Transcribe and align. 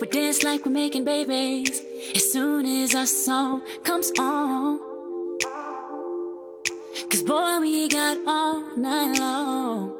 we 0.00 0.06
dance 0.06 0.42
like 0.42 0.64
we're 0.64 0.72
making 0.72 1.04
babies. 1.04 1.82
As 2.14 2.32
soon 2.32 2.66
as 2.66 2.94
our 2.94 3.06
song 3.06 3.62
comes 3.84 4.10
on. 4.18 4.78
Cause 7.10 7.22
boy, 7.22 7.60
we 7.60 7.88
got 7.88 8.18
all 8.26 8.76
night 8.76 9.18
long. 9.18 9.92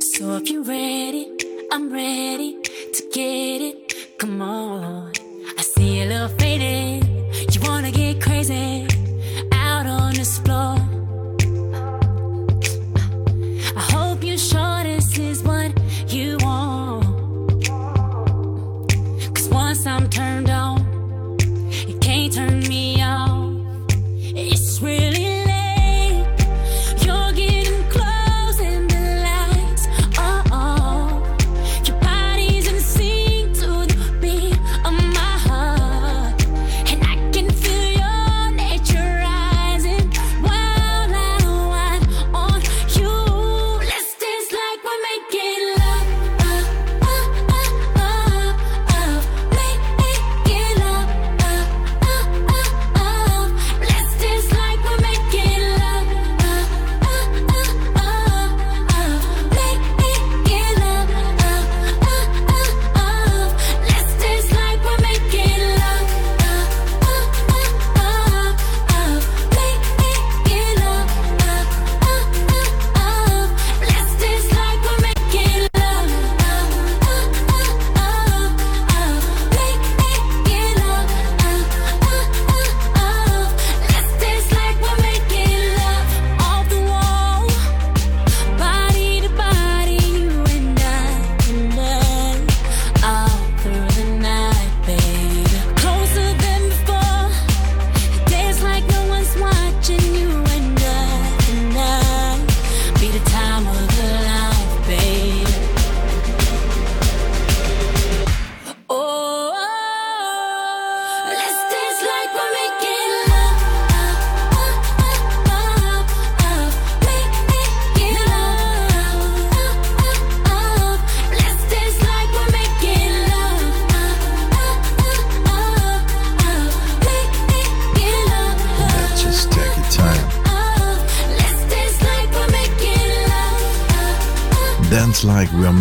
So 0.00 0.36
if 0.36 0.50
you're 0.50 0.62
ready, 0.62 1.30
I'm 1.70 1.92
ready 1.92 2.60
to 2.94 3.02
get 3.12 3.60
it. 3.60 4.18
Come 4.18 4.40
on. 4.40 5.12
I 5.58 5.62
see 5.62 6.02
a 6.02 6.06
little 6.06 6.28
faded. 6.38 7.04
You 7.54 7.60
wanna 7.62 7.90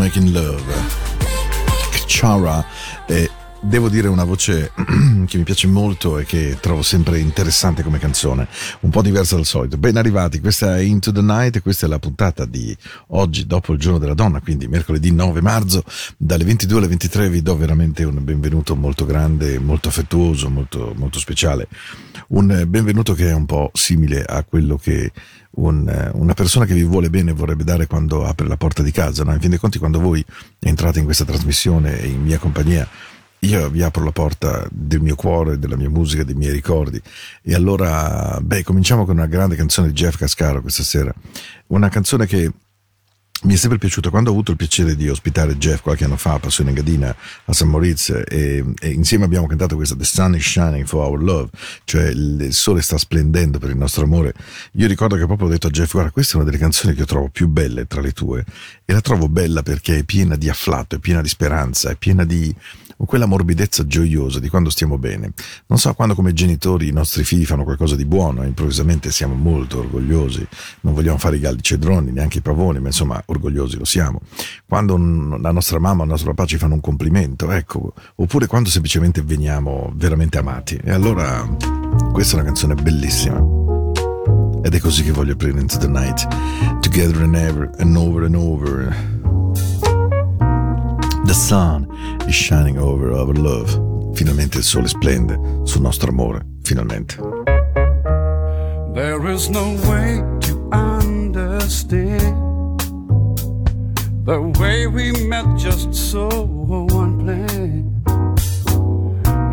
making 0.06 0.34
love. 0.34 0.55
Che 5.36 5.38
mi 5.38 5.44
piace 5.44 5.68
molto 5.68 6.18
e 6.18 6.26
che 6.26 6.58
trovo 6.60 6.82
sempre 6.82 7.20
interessante 7.20 7.84
come 7.84 8.00
canzone, 8.00 8.48
un 8.82 8.90
po' 8.90 9.02
diversa 9.02 9.36
dal 9.36 9.46
solito. 9.46 9.78
Ben 9.78 9.98
arrivati, 9.98 10.40
questa 10.40 10.78
è 10.78 10.82
Into 10.82 11.12
the 11.12 11.22
Night 11.22 11.62
questa 11.62 11.86
è 11.86 11.90
la 11.90 12.00
puntata 12.00 12.46
di 12.46 12.76
oggi 13.08 13.46
dopo 13.46 13.74
il 13.74 13.80
giorno 13.80 14.00
della 14.00 14.14
donna, 14.14 14.40
quindi 14.40 14.68
mercoledì 14.68 15.12
9 15.12 15.42
marzo, 15.42 15.84
dalle 16.18 16.46
22 16.46 16.78
alle 16.78 16.88
23 16.88 17.30
vi 17.30 17.42
do 17.42 17.58
veramente 17.58 18.04
un 18.04 18.24
benvenuto 18.24 18.76
molto 18.76 19.06
grande, 19.06 19.60
molto 19.60 19.90
affettuoso, 19.90 20.50
molto, 20.50 20.94
molto 20.96 21.20
speciale. 21.20 21.68
Un 22.28 22.66
benvenuto 22.68 23.14
che 23.14 23.30
è 23.30 23.34
un 23.34 23.46
po' 23.46 23.70
simile 23.74 24.24
a 24.24 24.44
quello 24.44 24.78
che 24.78 25.12
un, 25.58 26.12
una 26.14 26.34
persona 26.34 26.66
che 26.66 26.74
vi 26.74 26.84
vuole 26.84 27.10
bene 27.10 27.34
vorrebbe 27.34 27.64
dare 27.64 27.88
quando 27.88 28.26
apre 28.26 28.48
la 28.48 28.58
porta 28.58 28.84
di 28.84 28.92
casa. 28.92 29.24
No? 29.24 29.34
In 29.34 29.40
fin 29.40 29.50
dei 29.50 29.60
conti, 29.60 29.80
quando 29.80 30.00
voi 30.00 30.24
entrate 30.60 31.00
in 31.00 31.06
questa 31.06 31.26
trasmissione 31.26 31.98
in 32.00 32.22
mia 32.22 32.38
compagnia, 32.40 32.88
io 33.40 33.70
vi 33.70 33.82
apro 33.82 34.04
la 34.04 34.12
porta 34.12 34.68
del 34.72 35.02
mio 35.02 35.16
cuore, 35.16 35.60
della 35.60 35.76
mia 35.76 35.90
musica, 35.90 36.24
dei 36.24 36.34
miei 36.36 36.52
ricordi. 36.52 37.00
E 37.42 37.54
allora, 37.54 38.40
beh, 38.42 38.64
cominciamo 38.64 39.06
con 39.06 39.18
una 39.18 39.28
grande 39.28 39.56
canzone 39.56 39.88
di 39.88 39.94
Jeff 39.94 40.18
Cascaro 40.18 40.62
questa 40.62 40.84
sera. 40.84 41.14
Una 41.68 41.90
canzone 41.90 42.26
che 42.26 42.52
mi 43.46 43.54
è 43.54 43.58
sempre 43.58 43.78
piaciuta 43.78 44.10
quando 44.10 44.30
ho 44.30 44.34
avuto 44.34 44.52
il 44.52 44.58
piacere 44.58 44.96
di 44.96 45.08
ospitare 45.08 45.58
Jeff 45.58 45.82
qualche 45.82 46.04
anno 46.04 46.18
fa 46.18 46.34
a 46.34 46.40
Passione 46.40 46.72
Engadina 46.72 47.16
a 47.46 47.54
San 47.54 47.68
Moritz 47.68 48.10
e, 48.10 48.64
e 48.80 48.90
insieme 48.90 49.26
abbiamo 49.26 49.46
cantato 49.46 49.76
questa 49.76 49.96
The 49.96 50.04
Sun 50.04 50.36
is 50.36 50.44
Shining 50.44 50.86
for 50.86 51.06
Our 51.06 51.22
Love 51.22 51.50
cioè 51.84 52.08
il, 52.08 52.48
sole 52.54 52.82
sta 52.82 52.98
splendendo 52.98 53.60
per 53.60 53.70
il 53.70 53.78
nostro 53.78 54.04
amore 54.04 54.34
io 54.74 54.88
ricordo 54.88 55.16
che 55.16 55.26
proprio 55.28 55.48
ho 55.48 55.52
detto 55.52 55.68
a 55.68 55.70
Jeff 55.70 55.92
guarda 55.92 56.10
questa 56.10 56.34
è 56.34 56.36
una 56.38 56.46
delle 56.46 56.58
canzoni 56.58 56.94
che 56.94 57.02
io 57.02 57.06
trovo 57.06 57.30
più 57.30 57.48
belle 57.48 57.86
tra 57.86 58.02
le 58.02 58.14
tue 58.14 58.44
e 58.84 58.94
la 58.94 59.02
trovo 59.02 59.30
bella 59.30 59.62
perché 59.62 60.00
è 60.00 60.04
piena 60.04 60.36
di 60.36 60.50
afflatto 60.50 60.96
è 60.96 61.00
piena 61.00 61.22
di 61.22 61.30
speranza 61.30 61.92
è 61.92 61.96
piena 61.96 62.24
di 62.24 62.54
quella 62.98 63.26
morbidezza 63.26 63.86
gioiosa 63.86 64.40
di 64.40 64.50
quando 64.50 64.70
stiamo 64.70 64.98
bene. 64.98 65.34
Non 65.68 65.78
so, 65.78 65.94
quando 65.94 66.16
come 66.16 66.34
genitori 66.34 66.88
i 66.88 66.92
nostri 66.92 67.24
figli 67.24 67.46
fanno 67.46 67.64
qualcosa 67.64 67.96
di 67.96 68.06
buono, 68.06 68.44
improvvisamente 68.44 69.12
siamo 69.12 69.34
molto 69.34 69.80
orgogliosi, 69.80 70.48
non 70.82 70.94
vogliamo 70.94 71.18
fare 71.18 71.36
i 71.36 71.40
galli 71.40 71.62
cedroni, 71.62 72.12
neanche 72.12 72.38
i 72.38 72.42
pavoni, 72.42 72.80
ma 72.80 72.88
insomma 72.88 73.22
orgogliosi 73.36 73.78
lo 73.78 73.86
siamo. 73.86 74.20
Quando 74.68 74.98
la 74.98 75.52
nostra 75.52 75.80
mamma 75.80 76.02
o 76.02 76.04
il 76.04 76.12
nostro 76.12 76.34
papà 76.34 76.48
ci 76.48 76.58
fanno 76.58 76.74
un 76.74 76.82
complimento, 76.82 77.52
ecco, 77.52 77.94
oppure 78.16 78.48
quando 78.48 78.70
semplicemente 78.70 79.22
veniamo 79.22 79.92
veramente 79.96 80.38
amati. 80.38 80.80
E 80.84 80.92
allora 80.92 81.48
questa 82.12 82.34
è 82.34 82.40
una 82.40 82.46
canzone 82.46 82.76
bellissima. 82.76 83.38
Ed 84.64 84.74
è 84.74 84.80
così 84.80 85.04
che 85.04 85.12
voglio 85.12 85.34
aprire 85.34 85.60
Into 85.60 85.78
the 85.78 85.88
Night, 85.88 86.28
Together 86.80 87.22
and 87.22 87.36
Ever 87.36 87.70
and 87.78 87.96
Over 87.96 88.24
and 88.24 88.36
Over. 88.36 89.14
The 91.26 91.34
sun 91.34 91.88
is 92.28 92.36
shining 92.36 92.78
over 92.78 93.12
our 93.12 93.38
love. 93.38 94.14
Finalmente 94.14 94.58
il 94.58 94.64
sole 94.64 94.88
splende 94.88 95.40
sul 95.64 95.82
nostro 95.82 96.10
amore, 96.10 96.46
finalmente. 96.64 97.18
There 98.94 99.32
is 99.32 99.50
no 99.50 99.76
way 99.88 100.24
to 100.42 100.70
understand 100.72 102.55
the 104.26 104.42
way 104.60 104.88
we 104.88 105.12
met 105.28 105.46
just 105.56 105.94
so 105.94 106.28
unplanned. 106.92 108.04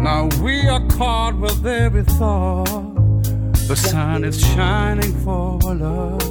Now 0.02 0.30
we 0.42 0.66
are 0.66 0.84
caught 0.88 1.38
with 1.38 1.66
every 1.66 2.04
thought. 2.04 2.94
The 3.68 3.76
sun 3.76 4.24
is 4.24 4.40
shining 4.40 5.12
for 5.20 5.58
love. 5.74 6.22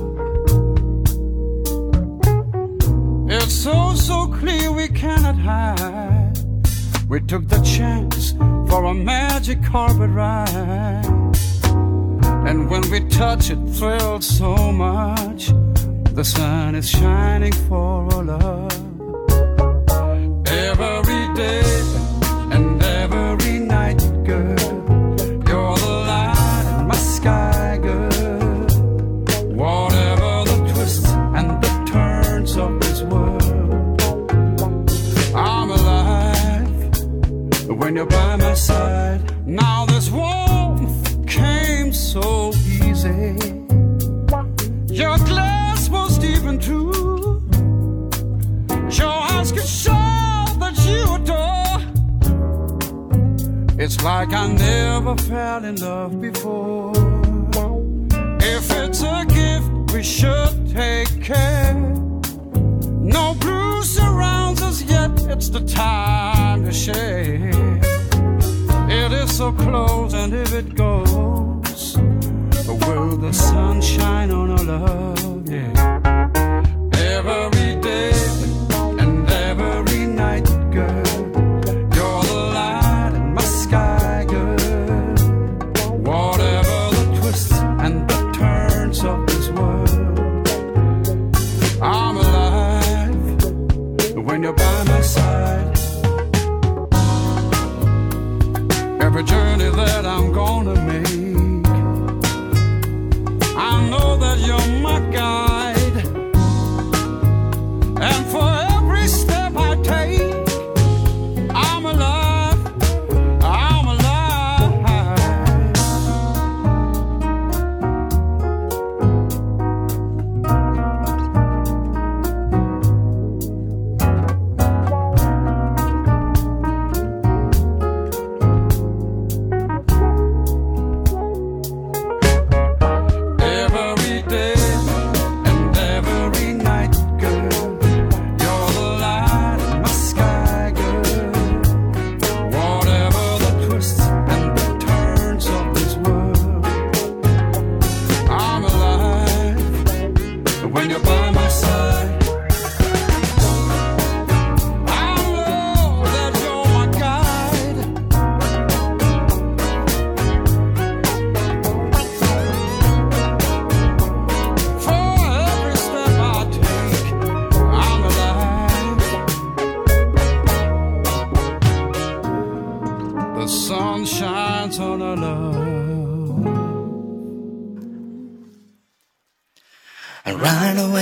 It's 3.30 3.54
so, 3.54 3.94
so 3.94 4.26
clear 4.28 4.72
we 4.72 4.88
cannot 4.88 5.36
hide. 5.36 6.34
We 7.08 7.22
took 7.22 7.48
the 7.48 7.62
chance 7.62 8.32
for 8.68 8.86
a 8.86 8.94
magic 8.96 9.64
carpet 9.64 10.10
ride. 10.10 11.06
And 12.48 12.72
when 12.72 12.90
we 12.90 13.02
touch 13.08 13.52
it, 13.52 13.60
thrills 13.70 14.26
so 14.26 14.72
much. 14.72 15.52
The 16.14 16.26
sun 16.26 16.76
is 16.76 16.90
shining 16.90 17.54
for 17.54 18.06
our 18.14 18.24
love. 18.24 18.72
Every 20.46 21.34
day 21.36 21.64
and 22.52 22.84
every 22.84 23.60
night, 23.60 24.00
girl. 24.26 24.60
You're 25.48 25.78
the 25.78 26.04
light 26.12 26.66
in 26.80 26.88
my 26.88 26.96
sky, 26.96 27.80
girl. 27.82 28.68
Whatever 29.56 30.44
the 30.50 30.58
twists 30.74 31.10
and 31.10 31.50
the 31.64 31.92
turns 31.92 32.58
of 32.58 32.80
this 32.82 33.02
world, 33.04 34.02
I'm 35.34 35.72
alive 35.72 37.00
when 37.70 37.96
you're 37.96 38.06
by 38.06 38.36
my 38.36 38.54
side. 38.54 39.22
Now 39.48 39.86
this 39.86 40.10
warmth 40.10 41.26
came 41.26 41.94
so 41.94 42.52
was 46.52 46.66
true. 46.66 47.42
Your 48.90 49.10
eyes 49.10 49.52
could 49.52 49.68
show 49.68 50.46
that 50.60 50.76
you 50.86 51.16
adore. 51.16 51.80
It's 53.80 54.04
like 54.04 54.34
I 54.34 54.48
never 54.52 55.16
fell 55.18 55.66
in 55.66 55.76
love 55.78 56.22
before. 56.22 56.94
If 58.44 58.72
it's 58.72 59.02
a 59.04 59.26
gift, 59.28 59.94
we 59.94 60.04
should 60.04 60.70
take 60.72 61.24
care. 61.24 61.74
No 63.00 63.34
blue 63.36 63.84
surrounds 63.84 64.62
us 64.62 64.82
yet, 64.84 65.12
it's 65.30 65.50
the 65.50 65.62
time 65.62 66.66
to 66.66 66.72
share. 66.72 67.80
It 68.90 69.12
is 69.12 69.36
so 69.38 69.52
close, 69.54 70.14
and 70.14 70.34
if 70.34 70.54
it 70.54 70.76
goes, 70.76 71.98
will 72.86 73.18
the 73.18 73.34
sun 73.34 73.82
shine 73.82 74.32
on 74.32 74.52
our 74.52 74.64
love? 74.64 75.50
Yeah. 75.50 76.01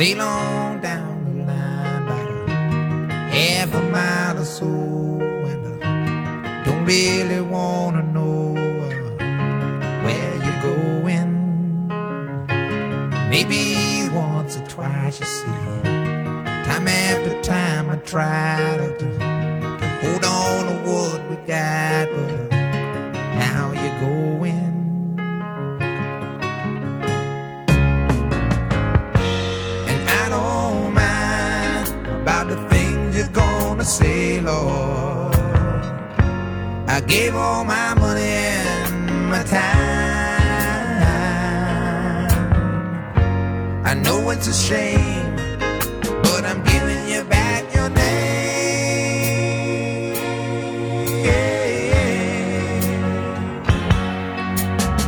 Sail 0.00 0.22
on 0.22 0.80
down 0.80 1.24
the 1.26 1.44
line 1.44 2.02
about 2.04 2.48
half 3.28 3.74
a 3.74 3.82
mile 3.90 4.38
or 4.38 4.44
so, 4.46 4.64
and 4.64 5.84
I 5.84 6.62
don't 6.64 6.86
really 6.86 7.42
wanna 7.42 8.04
know 8.04 8.56
uh, 8.56 10.02
where 10.02 10.34
you're 10.42 10.62
going. 10.62 11.88
Maybe 13.28 14.08
once 14.14 14.56
or 14.56 14.66
twice, 14.68 15.20
you 15.20 15.26
see. 15.26 15.82
Time 15.82 16.88
after 16.88 17.42
time, 17.42 17.90
I 17.90 17.96
try 17.96 18.78
to, 18.78 18.96
to, 18.96 19.18
to 19.80 19.88
hold 20.00 20.24
on 20.24 20.64
to 20.64 20.76
what 20.90 21.28
we 21.28 21.36
got, 21.46 22.08
but 22.08 22.50
now 23.36 23.72
you're 23.74 24.00
going. 24.00 24.69
Wanna 33.80 33.88
say, 33.88 34.40
Lord, 34.42 35.34
I 36.86 37.00
gave 37.06 37.34
all 37.34 37.64
my 37.64 37.94
money 37.94 38.20
and 38.20 39.30
my 39.30 39.42
time. 39.42 39.60
I 43.86 43.94
know 43.94 44.28
it's 44.28 44.48
a 44.48 44.52
shame, 44.52 45.34
but 46.22 46.44
I'm 46.44 46.62
giving 46.64 47.08
you 47.08 47.24
back 47.24 47.74
your 47.74 47.88
name. 47.88 48.00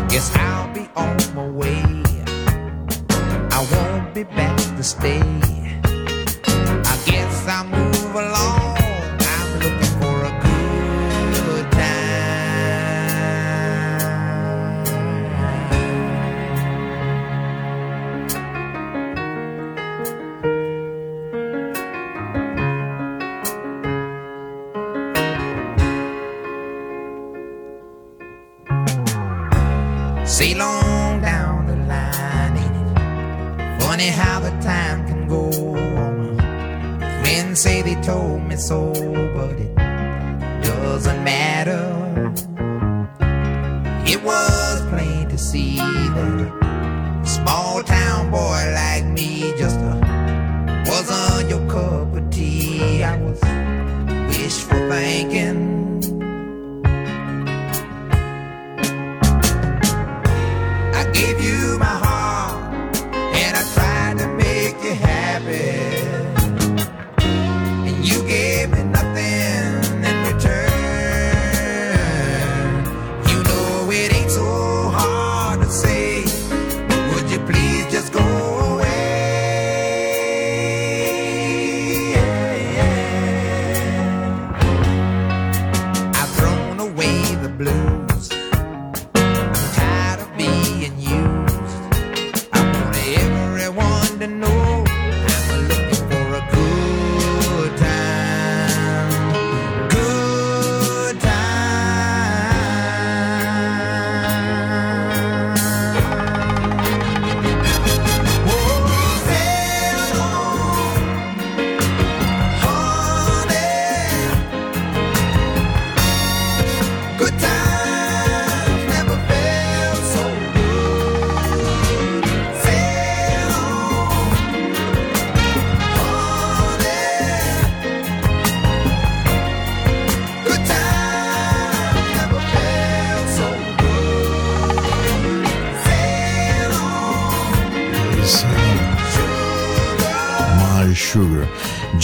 Guess 0.08 0.34
I'll 0.34 0.72
be 0.72 0.88
on 0.96 1.16
my 1.34 1.46
way. 1.46 1.82
I 3.50 3.66
won't 3.70 4.14
be 4.14 4.22
back 4.22 4.56
to 4.56 4.82
stay. 4.82 5.51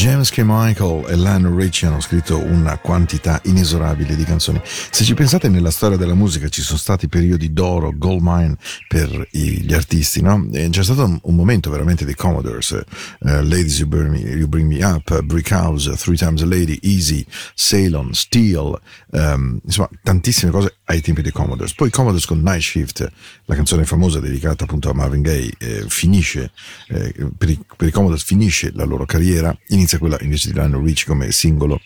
James 0.09 0.31
K. 0.31 0.41
Michael 0.43 1.05
e 1.07 1.17
Lionel 1.17 1.53
Richie 1.53 1.87
hanno 1.87 2.01
scritto 2.01 2.39
una 2.39 2.79
quantità 2.79 3.43
inesorabile 3.45 4.17
di 4.17 4.25
canzoni. 4.25 4.59
Se 4.65 5.05
ci 5.05 5.13
pensate 5.13 5.51
nella 5.51 5.71
storia 5.71 5.99
della 5.99 6.15
musica 6.15 6.49
ci 6.49 6.63
sono 6.63 6.79
stati 6.79 7.09
periodi 7.09 7.53
d'oro, 7.53 7.93
gold 7.95 8.23
mine 8.23 8.57
per 8.89 9.29
gli 9.31 9.75
artisti, 9.75 10.23
no? 10.23 10.49
E 10.51 10.71
c'è 10.71 10.83
stato 10.83 11.21
un, 11.21 11.35
momento 11.35 11.69
veramente 11.69 12.07
dei 12.07 12.15
Commodores, 12.15 12.73
eh, 12.73 12.85
Ladies 13.21 13.81
you 13.81 13.87
Bring, 13.87 14.09
Me, 14.09 14.19
you 14.21 14.49
Bring 14.49 14.73
Me 14.73 14.83
Up, 14.83 15.21
Brick 15.25 15.51
House, 15.51 15.95
Three 15.97 16.17
Times 16.17 16.41
a 16.41 16.47
Lady, 16.47 16.79
Easy, 16.81 17.23
Ceylon, 17.55 18.15
Steel, 18.15 18.81
ehm, 19.13 19.61
insomma 19.63 19.91
tantissime 20.03 20.51
cose 20.51 20.79
ai 20.85 21.03
tempi 21.03 21.21
dei 21.21 21.33
Commodores. 21.33 21.75
Poi 21.75 21.91
Commodores 21.91 22.25
con 22.25 22.41
Night 22.41 22.63
Shift, 22.63 23.07
la 23.45 23.55
canzone 23.55 23.85
famosa 23.85 24.21
dedicata 24.21 24.65
appunto 24.65 24.89
a 24.89 24.95
Marvin 24.95 25.21
Gaye, 25.21 25.53
eh, 25.59 25.85
finisce, 25.87 26.51
eh, 26.89 27.13
per, 27.37 27.51
i, 27.51 27.61
per 27.77 27.89
i 27.89 27.91
Commodores 27.91 28.23
finisce 28.23 28.71
la 28.73 28.85
loro 28.85 29.05
carriera, 29.05 29.55
inizia 29.69 29.98
quella 29.99 30.19
invece 30.21 30.49
di 30.49 30.55
Lionel 30.55 30.83
Richie 30.83 31.07
come 31.07 31.31
singolo 31.31 31.81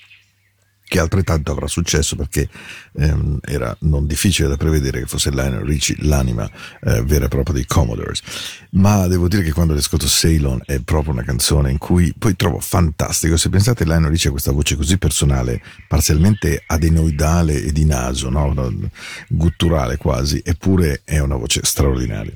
che 0.92 0.99
altrettanto 0.99 1.52
avrà 1.52 1.66
successo 1.69 2.16
perché 2.16 2.47
ehm, 2.99 3.38
era 3.40 3.75
non 3.81 4.07
difficile 4.07 4.47
da 4.47 4.59
prevedere 4.59 5.00
che 5.00 5.07
fosse 5.07 5.31
Lionel 5.31 5.64
Richie 5.64 5.97
l'anima 6.00 6.47
eh, 6.83 7.02
vera 7.02 7.25
e 7.25 7.28
propria 7.28 7.54
dei 7.54 7.64
Commodores. 7.64 8.21
Ma 8.73 9.07
devo 9.07 9.26
dire 9.26 9.42
che 9.42 9.52
quando 9.52 9.73
ascolto 9.73 10.07
Ceylon 10.07 10.61
è 10.66 10.81
proprio 10.81 11.14
una 11.14 11.23
canzone 11.23 11.71
in 11.71 11.78
cui 11.78 12.12
poi 12.19 12.37
trovo 12.37 12.59
fantastico. 12.59 13.38
Se 13.38 13.49
pensate 13.49 13.85
Lionel 13.85 14.11
Richie 14.11 14.28
ha 14.28 14.33
questa 14.33 14.52
voce 14.52 14.76
così 14.76 14.99
personale 14.99 15.62
parzialmente 15.88 16.62
adenoidale 16.66 17.62
e 17.62 17.73
di 17.73 17.87
naso 17.87 18.28
no? 18.28 18.52
gutturale 19.28 19.97
quasi 19.97 20.42
eppure 20.45 21.00
è 21.04 21.21
una 21.21 21.37
voce 21.37 21.61
straordinaria 21.64 22.35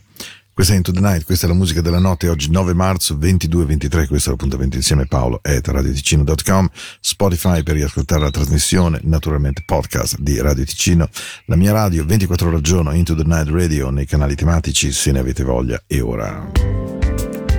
questa 0.57 0.73
è 0.73 0.77
Into 0.79 0.91
the 0.91 1.01
Night, 1.01 1.27
questa 1.27 1.45
è 1.45 1.51
la 1.51 1.55
musica 1.55 1.83
della 1.83 1.99
notte, 1.99 2.31
oggi 2.31 2.51
9 2.51 2.73
marzo 2.73 3.15
22-23, 3.15 4.07
questo 4.07 4.31
è 4.31 4.33
l'appuntamento 4.33 4.77
insieme 4.77 5.03
a 5.03 5.07
Paolo 5.07 5.39
at 5.43 5.69
radioticino.com, 5.69 6.71
Spotify 6.99 7.63
per 7.63 7.75
riascoltare 7.75 8.23
la 8.23 8.31
trasmissione, 8.31 9.01
naturalmente 9.03 9.63
podcast 9.67 10.19
di 10.19 10.41
Radio 10.41 10.65
Ticino, 10.65 11.11
la 11.45 11.57
mia 11.57 11.73
radio 11.73 12.07
24 12.07 12.47
ore 12.47 12.57
al 12.57 12.63
giorno, 12.63 12.91
Into 12.93 13.15
the 13.15 13.25
Night 13.27 13.51
Radio, 13.51 13.91
nei 13.91 14.07
canali 14.07 14.35
tematici, 14.35 14.93
se 14.93 15.13
ne 15.13 15.19
avete 15.19 15.45
voglia, 15.45 15.79
e 15.87 16.01
ora 16.01 16.51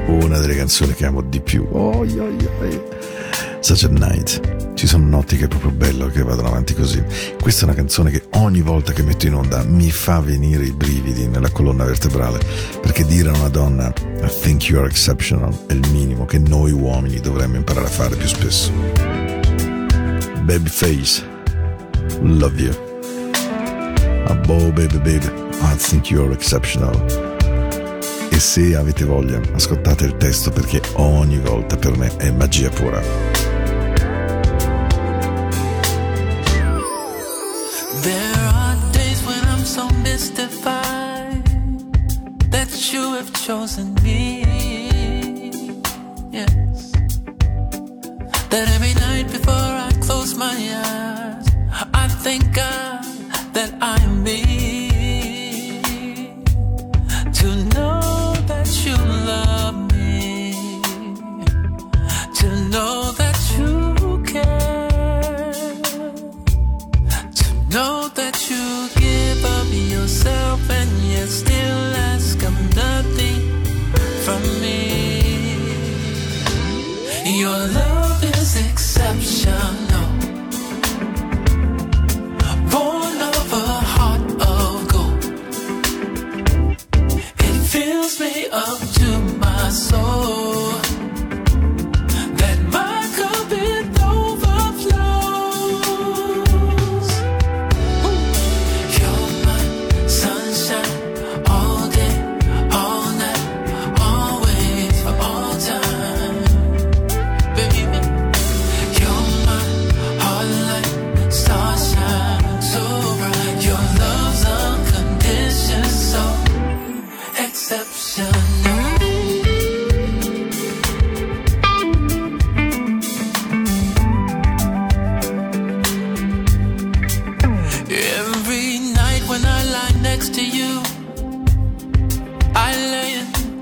una 0.07 0.39
delle 0.39 0.55
canzoni 0.55 0.95
che 0.95 1.05
amo 1.05 1.21
di 1.21 1.39
più, 1.39 1.67
oh, 1.69 2.03
yeah, 2.03 2.27
yeah. 2.27 3.16
Such 3.59 3.83
a 3.85 3.87
Night. 3.89 4.73
Ci 4.75 4.87
sono 4.87 5.07
notti 5.07 5.37
che 5.37 5.45
è 5.45 5.47
proprio 5.47 5.71
bello 5.71 6.07
che 6.07 6.21
vadano 6.21 6.49
avanti 6.49 6.73
così. 6.73 7.03
Questa 7.41 7.61
è 7.61 7.63
una 7.65 7.73
canzone 7.73 8.11
che 8.11 8.23
ogni 8.33 8.61
volta 8.61 8.93
che 8.93 9.03
metto 9.03 9.27
in 9.27 9.33
onda 9.33 9.63
mi 9.63 9.89
fa 9.89 10.19
venire 10.19 10.65
i 10.65 10.71
brividi 10.71 11.27
nella 11.27 11.49
colonna 11.49 11.83
vertebrale, 11.83 12.39
perché 12.81 13.03
dire 13.05 13.29
a 13.29 13.37
una 13.37 13.49
donna 13.49 13.91
I 14.21 14.29
think 14.41 14.69
you 14.69 14.79
are 14.79 14.87
exceptional 14.87 15.53
è 15.65 15.73
il 15.73 15.89
minimo 15.91 16.25
che 16.25 16.37
noi 16.37 16.71
uomini 16.71 17.19
dovremmo 17.19 17.55
imparare 17.55 17.87
a 17.87 17.89
fare 17.89 18.15
più 18.15 18.27
spesso. 18.27 18.71
Babyface, 20.43 21.27
love 22.21 22.61
you. 22.61 22.85
Oh 24.49 24.71
baby 24.71 24.97
baby, 24.99 25.27
I 25.61 25.75
think 25.75 26.09
you 26.09 26.23
are 26.23 26.33
exceptional. 26.33 26.95
E 28.29 28.39
se 28.39 28.75
avete 28.75 29.03
voglia, 29.03 29.41
ascoltate 29.53 30.05
il 30.05 30.15
testo 30.17 30.51
perché 30.51 30.79
ogni 30.93 31.39
volta 31.39 31.75
per 31.75 31.97
me 31.97 32.15
è 32.17 32.31
magia 32.31 32.69
pura. 32.69 33.36
Chosen 43.47 43.93
me. 44.03 44.43
Yes. 46.33 46.91
That 48.51 48.67
every 48.75 48.93
night 48.95 49.31
before 49.31 49.71
I 49.87 49.89
close 50.01 50.35
my 50.35 50.57
eyes, 50.85 51.47
I 51.93 52.09
thank 52.09 52.43
God 52.53 53.05
that 53.53 53.73
I 53.79 53.95
am 54.03 54.21
me. 54.21 54.66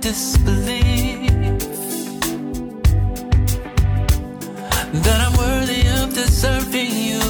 disbelief 0.05 1.31
that 5.03 5.19
I'm 5.25 5.35
worthy 5.35 5.81
of 5.99 6.13
deserving 6.13 6.93
you, 7.09 7.23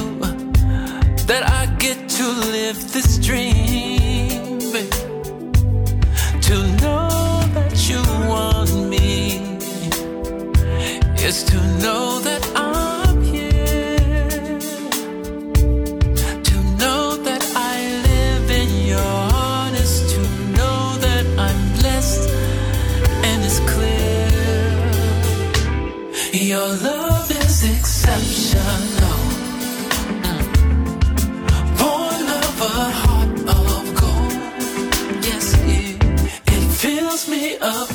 that 1.30 1.44
I 1.60 1.68
get 1.78 1.98
to 2.18 2.26
live 2.56 2.80
this 2.92 3.18
dream, 3.18 4.60
to 6.48 6.56
know 6.82 7.08
that 7.56 7.76
you 7.90 8.02
want 8.28 8.90
me 8.90 9.40
is 11.24 11.44
to 11.46 11.58
know 11.82 12.20
that 12.20 12.44
I. 12.58 12.65
up. 37.66 37.95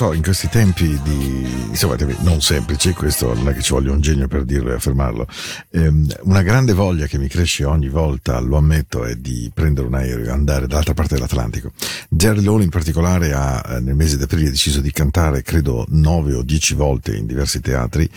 So, 0.00 0.14
in 0.14 0.22
questi 0.22 0.48
tempi 0.48 0.98
di 1.02 1.66
insomma, 1.68 1.94
non 2.20 2.40
semplici, 2.40 2.94
questo 2.94 3.34
non 3.34 3.50
è 3.50 3.52
che 3.52 3.60
ci 3.60 3.74
voglia 3.74 3.92
un 3.92 4.00
genio 4.00 4.28
per 4.28 4.44
dirlo 4.44 4.70
e 4.70 4.76
affermarlo. 4.76 5.26
ehm, 5.72 6.06
una 6.22 6.40
grande 6.40 6.72
voglia 6.72 7.04
che 7.04 7.18
mi 7.18 7.28
cresce 7.28 7.66
ogni 7.66 7.90
volta, 7.90 8.40
lo 8.40 8.56
ammetto, 8.56 9.04
è 9.04 9.14
di 9.16 9.50
prendere 9.52 9.88
un 9.88 9.94
aereo 9.94 10.24
e 10.24 10.30
andare 10.30 10.66
dall'altra 10.66 10.94
parte 10.94 11.16
dell'Atlantico. 11.16 11.72
Jerry 12.08 12.40
Lowell 12.40 12.62
in 12.62 12.70
particolare 12.70 13.34
ha 13.34 13.62
eh, 13.62 13.80
nel 13.80 13.94
mese 13.94 14.16
di 14.16 14.22
aprile 14.22 14.48
deciso 14.48 14.80
di 14.80 14.90
cantare 14.90 15.42
credo 15.42 15.84
nove 15.90 16.32
o 16.32 16.42
dieci 16.42 16.74
volte 16.74 17.14
in 17.14 17.26
diversi 17.26 17.60
teatri 17.60 18.08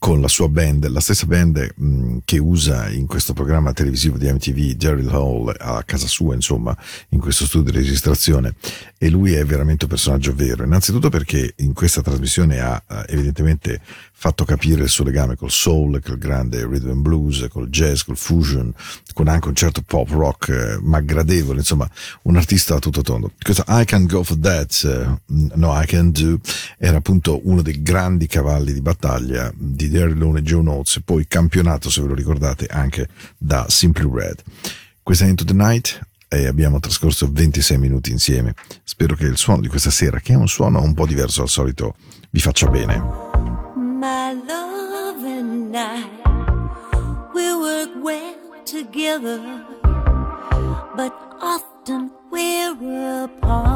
con 0.00 0.22
la 0.22 0.28
sua 0.28 0.48
band, 0.48 0.88
la 0.88 0.98
stessa 0.98 1.26
band 1.26 1.74
mh, 1.76 2.18
che 2.24 2.38
usa 2.38 2.88
in 2.88 3.06
questo 3.06 3.34
programma 3.34 3.74
televisivo 3.74 4.16
di 4.16 4.32
MTV 4.32 4.74
Jerry 4.74 5.06
Hall 5.06 5.54
a 5.58 5.82
casa 5.82 6.06
sua, 6.06 6.34
insomma, 6.34 6.74
in 7.10 7.20
questo 7.20 7.44
studio 7.44 7.70
di 7.70 7.76
registrazione. 7.76 8.54
E 8.96 9.10
lui 9.10 9.34
è 9.34 9.44
veramente 9.44 9.84
un 9.84 9.90
personaggio 9.90 10.34
vero. 10.34 10.64
Innanzitutto 10.64 11.10
perché 11.10 11.52
in 11.56 11.74
questa 11.74 12.00
trasmissione 12.00 12.60
ha 12.60 12.82
eh, 12.88 13.04
evidentemente 13.08 13.82
fatto 14.10 14.44
capire 14.44 14.82
il 14.82 14.88
suo 14.88 15.04
legame 15.04 15.36
col 15.36 15.50
soul, 15.50 16.00
col 16.02 16.16
grande 16.16 16.64
rhythm 16.64 16.90
and 16.90 17.02
blues, 17.02 17.46
col 17.50 17.68
jazz, 17.68 18.02
col 18.02 18.16
fusion, 18.16 18.72
con 19.12 19.28
anche 19.28 19.48
un 19.48 19.54
certo 19.54 19.82
pop 19.82 20.08
rock, 20.10 20.48
eh, 20.48 20.78
ma 20.80 21.00
gradevole, 21.00 21.58
insomma, 21.58 21.88
un 22.22 22.36
artista 22.36 22.74
a 22.74 22.78
tutto 22.78 23.02
tondo. 23.02 23.32
Questo 23.38 23.64
I 23.68 23.84
Can 23.84 24.06
Go 24.06 24.22
For 24.22 24.38
That, 24.38 24.82
eh, 24.84 25.20
No 25.54 25.78
I 25.78 25.84
Can 25.86 26.10
Do, 26.10 26.38
era 26.78 26.96
appunto 26.96 27.40
uno 27.44 27.60
dei 27.60 27.82
grandi 27.82 28.26
cavalli 28.26 28.72
di 28.72 28.80
battaglia 28.80 29.52
di 29.54 29.88
Derry 29.90 30.14
Lone 30.14 30.38
e 30.38 30.42
Joe 30.42 30.62
Notes, 30.62 31.02
poi 31.04 31.26
campionato, 31.26 31.90
se 31.90 32.00
ve 32.00 32.08
lo 32.08 32.14
ricordate, 32.14 32.66
anche 32.66 33.08
da 33.36 33.66
Simply 33.68 34.08
Red. 34.10 34.42
Questa 35.02 35.24
è 35.24 35.28
Into 35.28 35.44
the 35.44 35.52
Night 35.52 36.00
e 36.28 36.46
abbiamo 36.46 36.78
trascorso 36.78 37.28
26 37.30 37.76
minuti 37.78 38.12
insieme. 38.12 38.54
Spero 38.84 39.16
che 39.16 39.24
il 39.24 39.36
suono 39.36 39.60
di 39.60 39.68
questa 39.68 39.90
sera, 39.90 40.20
che 40.20 40.32
è 40.32 40.36
un 40.36 40.46
suono 40.46 40.80
un 40.80 40.94
po' 40.94 41.06
diverso 41.06 41.40
dal 41.40 41.48
solito, 41.48 41.96
vi 42.30 42.40
faccia 42.40 42.68
bene. 42.68 42.98
My 43.74 44.32
love 44.46 45.26
and 45.26 45.74
I, 45.74 46.04
we 47.34 47.52
work 47.52 47.90
well 48.02 48.62
together, 48.64 49.40
but 50.94 51.12
often 51.40 52.10
we're 52.30 53.24
apart. 53.24 53.69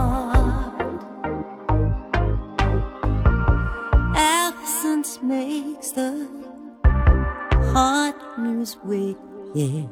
Weight, 8.85 9.17
yeah. 9.55 9.87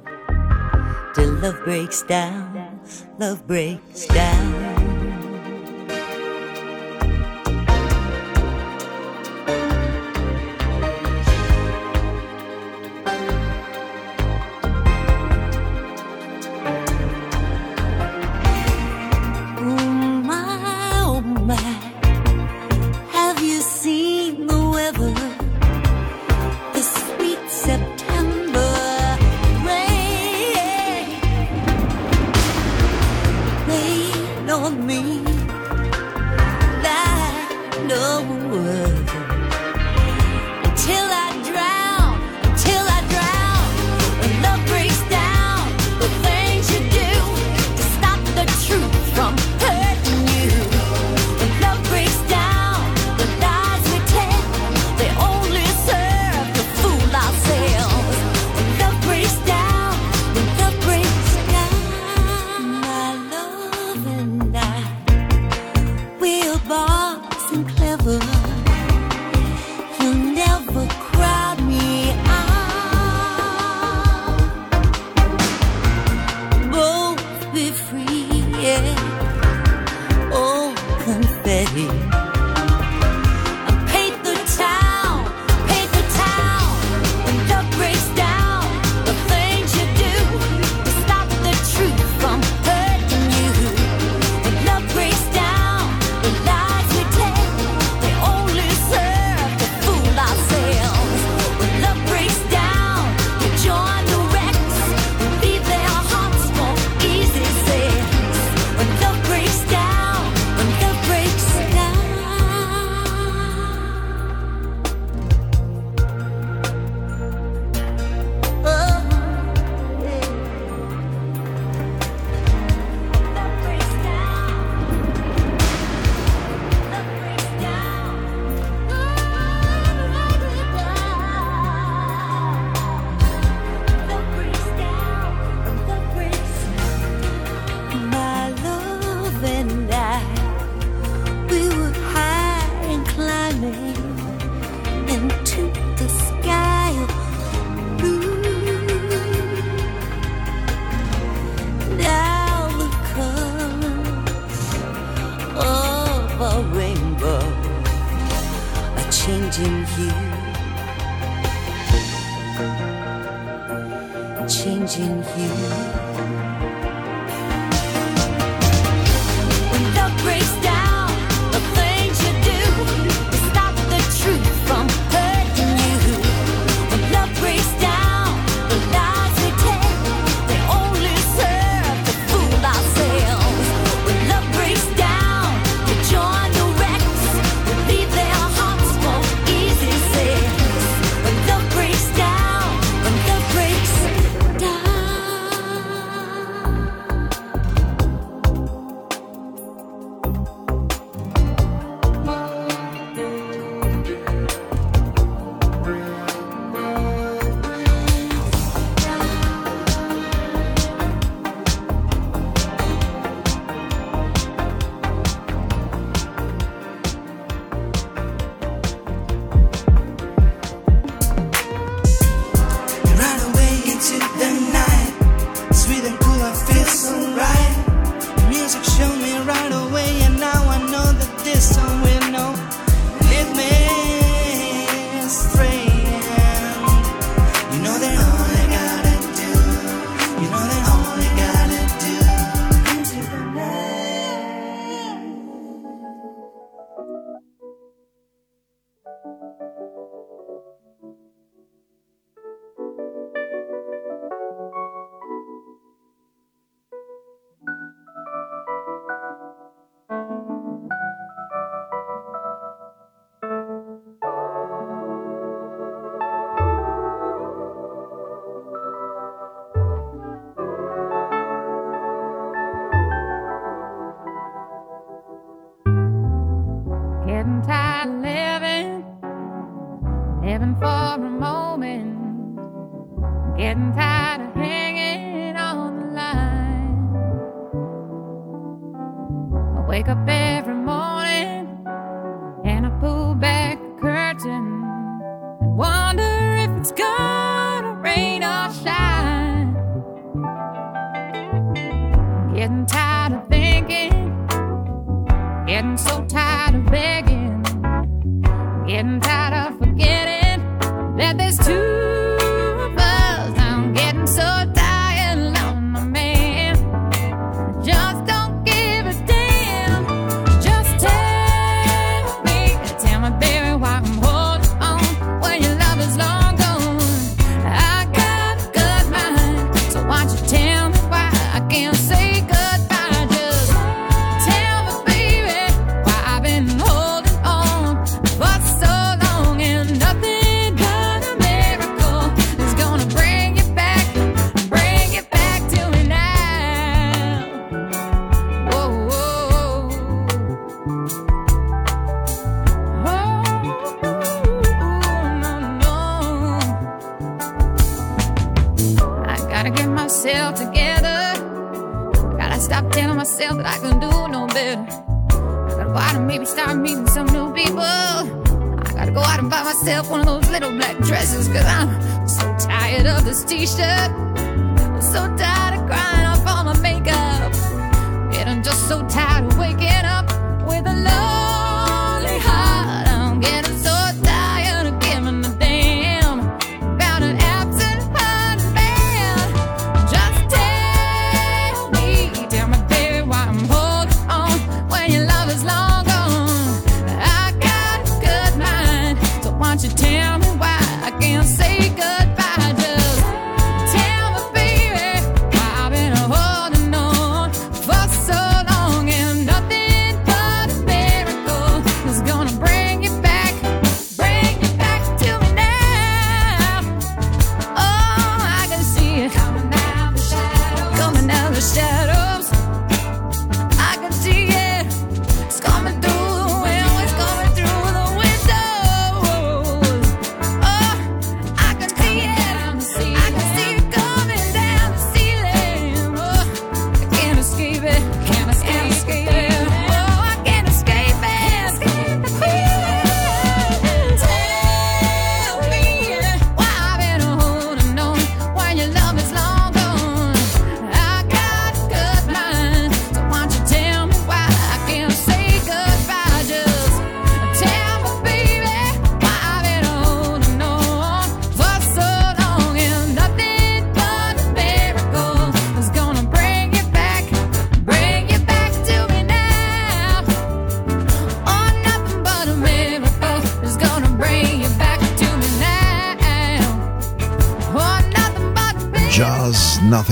Till 1.14 1.33
love 1.40 1.59
breaks 1.64 2.02
down, 2.02 2.81
love 3.18 3.46
breaks 3.46 4.07
down. 4.07 4.62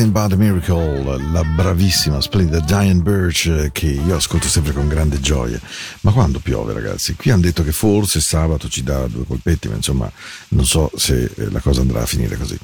Nothing 0.01 0.13
But 0.13 0.33
a 0.33 0.37
Miracle, 0.37 1.31
la 1.31 1.45
bravissima, 1.45 2.23
splendida 2.23 2.61
Diane 2.61 3.03
Birch 3.03 3.47
eh, 3.49 3.71
che 3.71 3.89
io 3.89 4.17
ascolto 4.17 4.49
sempre 4.49 4.73
con 4.73 4.89
grande 4.89 5.21
gioia. 5.21 5.61
Ma 6.01 6.13
quando 6.13 6.39
piove 6.39 6.73
ragazzi? 6.73 7.15
Qui 7.17 7.31
hanno 7.31 7.43
detto 7.43 7.63
che 7.63 7.73
forse 7.73 8.19
sabato 8.21 8.67
ci 8.71 8.83
dà 8.83 9.07
due 9.09 9.27
colpetti, 9.27 9.69
ma 9.69 9.75
insomma 9.75 10.11
non 10.49 10.65
so 10.65 10.91
se 10.95 11.31
eh, 11.37 11.51
la 11.51 11.61
cosa 11.61 11.83
andrà 11.83 12.01
a 12.01 12.07
finire 12.07 12.39
così. 12.39 12.59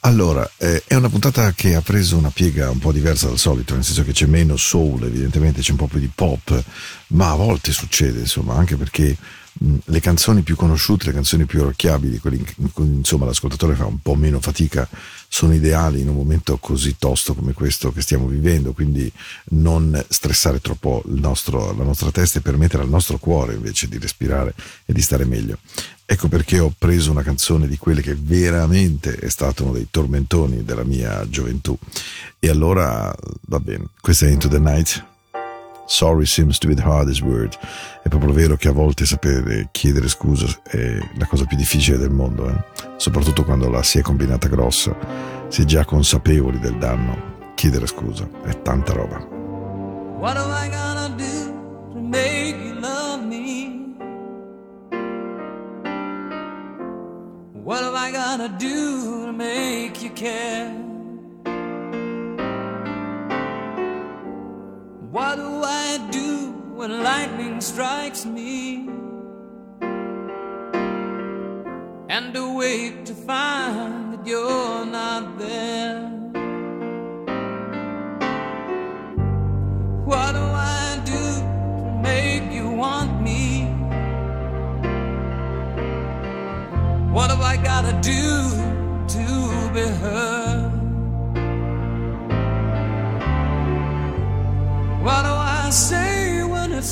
Allora, 0.00 0.48
eh, 0.58 0.82
è 0.86 0.94
una 0.94 1.08
puntata 1.08 1.52
che 1.52 1.74
ha 1.74 1.80
preso 1.80 2.18
una 2.18 2.30
piega 2.30 2.68
un 2.68 2.78
po' 2.78 2.92
diversa 2.92 3.28
dal 3.28 3.38
solito, 3.38 3.72
nel 3.72 3.82
senso 3.82 4.04
che 4.04 4.12
c'è 4.12 4.26
meno 4.26 4.58
soul, 4.58 5.04
evidentemente 5.04 5.62
c'è 5.62 5.70
un 5.70 5.78
po' 5.78 5.86
più 5.86 6.00
di 6.00 6.10
pop, 6.14 6.62
ma 7.08 7.30
a 7.30 7.34
volte 7.34 7.72
succede, 7.72 8.20
insomma, 8.20 8.56
anche 8.56 8.76
perché 8.76 9.16
le 9.84 10.00
canzoni 10.00 10.42
più 10.42 10.54
conosciute, 10.54 11.06
le 11.06 11.12
canzoni 11.12 11.44
più 11.44 11.62
orecchiabili, 11.62 12.18
quelle 12.18 12.36
in 12.36 12.72
cui 12.72 12.86
insomma 12.86 13.24
l'ascoltatore 13.24 13.74
fa 13.74 13.86
un 13.86 14.00
po' 14.00 14.14
meno 14.14 14.40
fatica, 14.40 14.88
sono 15.28 15.54
ideali 15.54 16.00
in 16.00 16.08
un 16.08 16.16
momento 16.16 16.56
così 16.58 16.96
tosto 16.98 17.34
come 17.34 17.52
questo 17.52 17.92
che 17.92 18.00
stiamo 18.00 18.26
vivendo, 18.26 18.72
quindi 18.72 19.10
non 19.50 20.04
stressare 20.08 20.60
troppo 20.60 21.02
nostro- 21.06 21.72
la 21.76 21.84
nostra 21.84 22.10
testa 22.10 22.38
e 22.38 22.42
permettere 22.42 22.82
al 22.82 22.88
nostro 22.88 23.18
cuore 23.18 23.54
invece 23.54 23.88
di 23.88 23.98
respirare 23.98 24.54
e 24.84 24.92
di 24.92 25.02
stare 25.02 25.24
meglio. 25.24 25.58
Ecco 26.06 26.28
perché 26.28 26.58
ho 26.58 26.72
preso 26.76 27.10
una 27.10 27.22
canzone 27.22 27.68
di 27.68 27.76
quelle 27.76 28.00
che 28.00 28.16
veramente 28.18 29.14
è 29.14 29.28
stato 29.28 29.64
uno 29.64 29.72
dei 29.72 29.88
tormentoni 29.90 30.64
della 30.64 30.84
mia 30.84 31.28
gioventù. 31.28 31.76
E 32.38 32.48
allora, 32.48 33.14
va 33.42 33.60
bene, 33.60 33.88
questa 34.00 34.26
è 34.26 34.30
Into 34.30 34.48
the 34.48 34.58
Night. 34.58 35.17
Sorry 35.88 36.26
seems 36.26 36.58
to 36.58 36.68
be 36.68 36.74
the 36.74 36.82
hardest 36.82 37.22
word. 37.22 37.56
È 38.02 38.08
proprio 38.10 38.34
vero 38.34 38.56
che 38.56 38.68
a 38.68 38.72
volte 38.72 39.06
sapere 39.06 39.70
chiedere 39.70 40.06
scusa 40.06 40.46
è 40.62 40.98
la 41.16 41.24
cosa 41.24 41.46
più 41.46 41.56
difficile 41.56 41.96
del 41.96 42.10
mondo, 42.10 42.46
eh? 42.46 42.62
soprattutto 42.98 43.42
quando 43.42 43.70
la 43.70 43.82
si 43.82 43.98
è 43.98 44.02
combinata 44.02 44.48
grossa, 44.48 44.94
si 45.48 45.62
è 45.62 45.64
già 45.64 45.86
consapevoli 45.86 46.58
del 46.58 46.76
danno. 46.76 47.36
Chiedere 47.54 47.86
scusa 47.86 48.28
è 48.44 48.60
tanta 48.60 48.92
roba. 48.92 49.16
What 50.18 50.36
am 50.36 50.50
I 50.50 50.68
gonna 50.68 51.08
do 51.16 51.94
to 51.94 52.00
make 52.00 52.54
you 52.62 52.78
love 52.78 53.24
me? 53.24 53.96
What 57.64 57.82
am 57.82 57.94
I 57.94 58.12
gonna 58.12 58.48
do 58.58 59.24
to 59.24 59.32
make 59.32 60.02
you 60.02 60.12
care? 60.12 60.88
when 66.78 67.02
lightning 67.02 67.60
strikes 67.60 68.24
me 68.24 68.88
and 72.08 72.36
awake 72.36 73.04
to 73.04 73.12
find 73.12 74.12
that 74.12 74.24
you're 74.24 74.86
not 74.86 75.36
there. 75.40 76.08
What 80.04 80.32
do 80.38 80.40
I 80.40 81.02
do 81.04 81.24
to 81.82 81.98
make 82.00 82.52
you 82.52 82.70
want 82.70 83.22
me? 83.22 83.64
What 87.12 87.30
have 87.30 87.40
I 87.40 87.56
gotta 87.56 87.94
do 88.00 88.22
to 89.14 89.70
be 89.74 89.80
heard? 89.80 90.37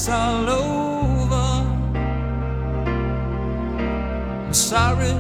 All 0.09 0.49
over? 0.49 1.65
Sorry 4.53 5.15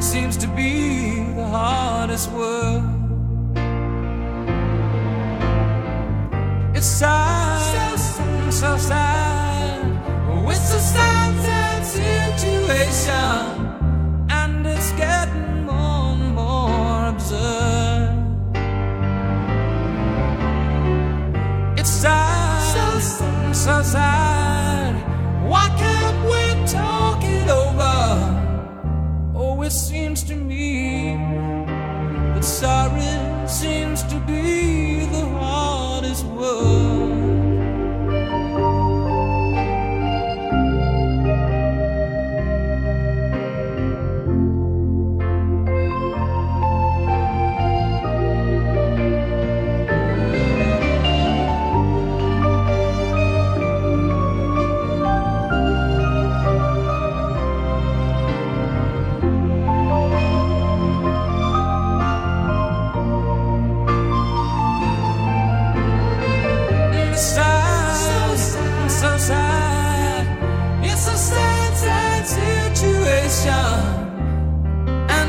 seems 0.00 0.36
to 0.36 0.46
be 0.48 1.24
the 1.34 1.44
hardest 1.44 2.30
word. 2.32 2.82
It's 6.74 6.86
sad, 6.86 7.98
so, 7.98 8.50
so 8.50 8.76
sad. 8.76 9.86
It's 10.50 10.74
a 10.74 10.80
sad, 10.80 11.34
sad 11.44 11.84
situation, 11.84 13.57
so. 23.68 23.98
Why 25.50 25.66
can't 25.82 26.20
we 26.30 26.42
talk 26.66 27.22
it 27.22 27.48
over? 27.48 27.96
Oh, 29.34 29.62
it 29.62 29.72
seems 29.72 30.22
to 30.24 30.34
me 30.34 30.47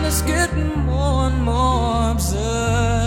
it's 0.10 0.24
getting 0.24 0.86
more 0.88 1.28
and 1.28 1.44
more 1.44 2.10
absurd. 2.10 2.99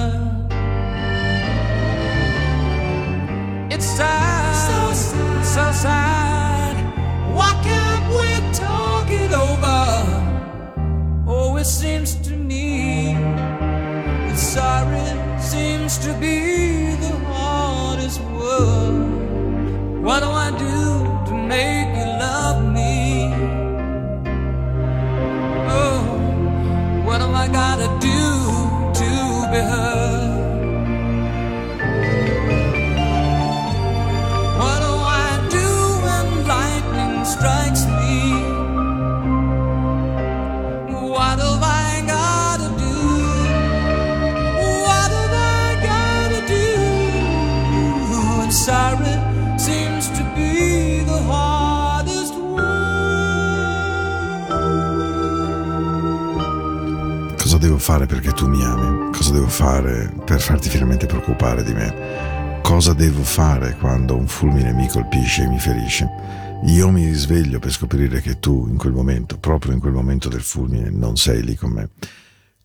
Fare 57.83 58.07
perché 58.07 58.31
tu 58.31 58.47
mi 58.47 58.63
ami? 58.63 59.11
Cosa 59.11 59.33
devo 59.33 59.49
fare 59.49 60.15
per 60.25 60.41
farti 60.41 60.69
finalmente 60.69 61.07
preoccupare 61.07 61.65
di 61.65 61.75
me? 61.75 62.61
Cosa 62.63 62.93
devo 62.93 63.25
fare 63.25 63.77
quando 63.77 64.15
un 64.15 64.29
fulmine 64.29 64.73
mi 64.73 64.87
colpisce 64.89 65.43
e 65.43 65.49
mi 65.49 65.59
ferisce? 65.59 66.09
Io 66.67 66.91
mi 66.93 67.05
risveglio 67.07 67.59
per 67.59 67.73
scoprire 67.73 68.21
che 68.21 68.39
tu 68.39 68.69
in 68.69 68.77
quel 68.77 68.93
momento, 68.93 69.37
proprio 69.37 69.73
in 69.73 69.81
quel 69.81 69.95
momento 69.95 70.29
del 70.29 70.43
fulmine, 70.43 70.91
non 70.91 71.17
sei 71.17 71.43
lì 71.43 71.57
con 71.57 71.73
me. 71.73 71.91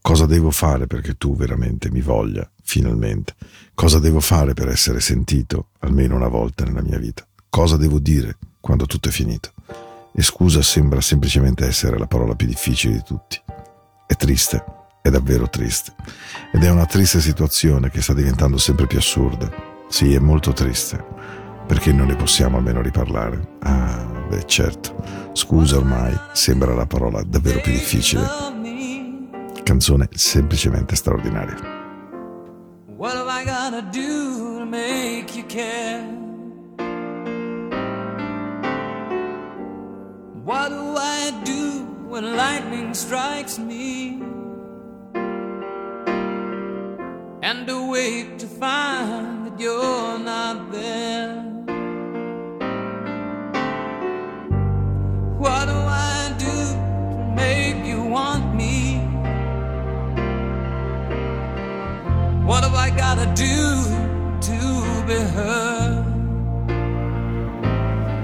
Cosa 0.02 0.28
devo 0.28 0.52
fare 0.52 0.86
perché 0.86 1.16
tu 1.18 1.36
veramente 1.36 1.90
mi 1.90 2.02
voglia, 2.02 2.48
finalmente? 2.62 3.34
Cosa 3.74 3.98
devo 3.98 4.20
fare 4.20 4.54
per 4.54 4.68
essere 4.68 5.00
sentito 5.00 5.70
almeno 5.80 6.16
una 6.16 6.28
volta 6.28 6.64
nella 6.64 6.84
mia 6.84 7.00
vita? 7.00 7.26
Cosa 7.50 7.76
devo 7.76 7.98
dire 7.98 8.38
quando 8.60 8.86
tutto 8.86 9.10
è 9.10 9.12
finito? 9.12 9.52
E 10.14 10.22
scusa 10.22 10.62
sembra 10.62 11.02
semplicemente 11.02 11.66
essere 11.66 11.98
la 11.98 12.06
parola 12.06 12.36
più 12.36 12.46
difficile 12.46 12.94
di 12.94 13.04
tutti. 13.04 13.42
È 14.06 14.14
triste, 14.14 14.77
è 15.08 15.12
davvero 15.12 15.50
triste. 15.50 15.94
Ed 16.52 16.64
è 16.64 16.70
una 16.70 16.86
triste 16.86 17.20
situazione 17.20 17.90
che 17.90 18.02
sta 18.02 18.14
diventando 18.14 18.58
sempre 18.58 18.88
più 18.88 18.98
assurda. 18.98 19.50
Sì, 19.90 20.14
è 20.14 20.20
molto 20.20 20.54
triste. 20.54 21.04
Perché 21.66 21.92
non 21.92 22.08
ne 22.08 22.16
possiamo 22.16 22.58
almeno 22.58 22.82
riparlare? 22.82 23.58
Ah, 23.62 24.06
beh, 24.30 24.46
certo. 24.46 24.96
Scusa 25.34 25.78
ormai 25.78 26.18
sembra 26.34 26.74
la 26.74 26.86
parola 26.86 27.22
davvero 27.24 27.60
più 27.60 27.72
difficile. 27.72 28.26
Canzone 29.64 30.08
semplicemente 30.14 30.96
straordinaria. 30.96 31.56
What 32.96 33.16
have 33.16 33.30
I 33.30 33.44
gotta 33.44 33.82
do 33.82 34.60
to 34.60 34.66
make 34.66 35.36
you 35.36 35.46
care? 35.46 36.02
What 40.44 40.70
do 40.70 40.96
I 40.98 41.34
do 41.44 41.86
when 42.08 42.36
lightning 42.36 42.94
strikes 42.94 43.58
me? 43.58 44.37
And 47.50 47.70
awake 47.70 48.38
to 48.40 48.46
find 48.46 49.46
that 49.46 49.58
you're 49.58 50.20
not 50.20 50.70
there. 50.70 51.46
What 55.38 55.68
do 55.68 55.72
I 55.72 56.36
do 56.38 56.52
to 57.16 57.34
make 57.38 57.86
you 57.86 58.04
want 58.04 58.54
me? 58.54 58.98
What 62.44 62.66
have 62.66 62.76
I 62.76 62.90
gotta 62.90 63.32
do 63.34 63.82
to 64.42 65.06
be 65.06 65.16
heard? 65.34 66.04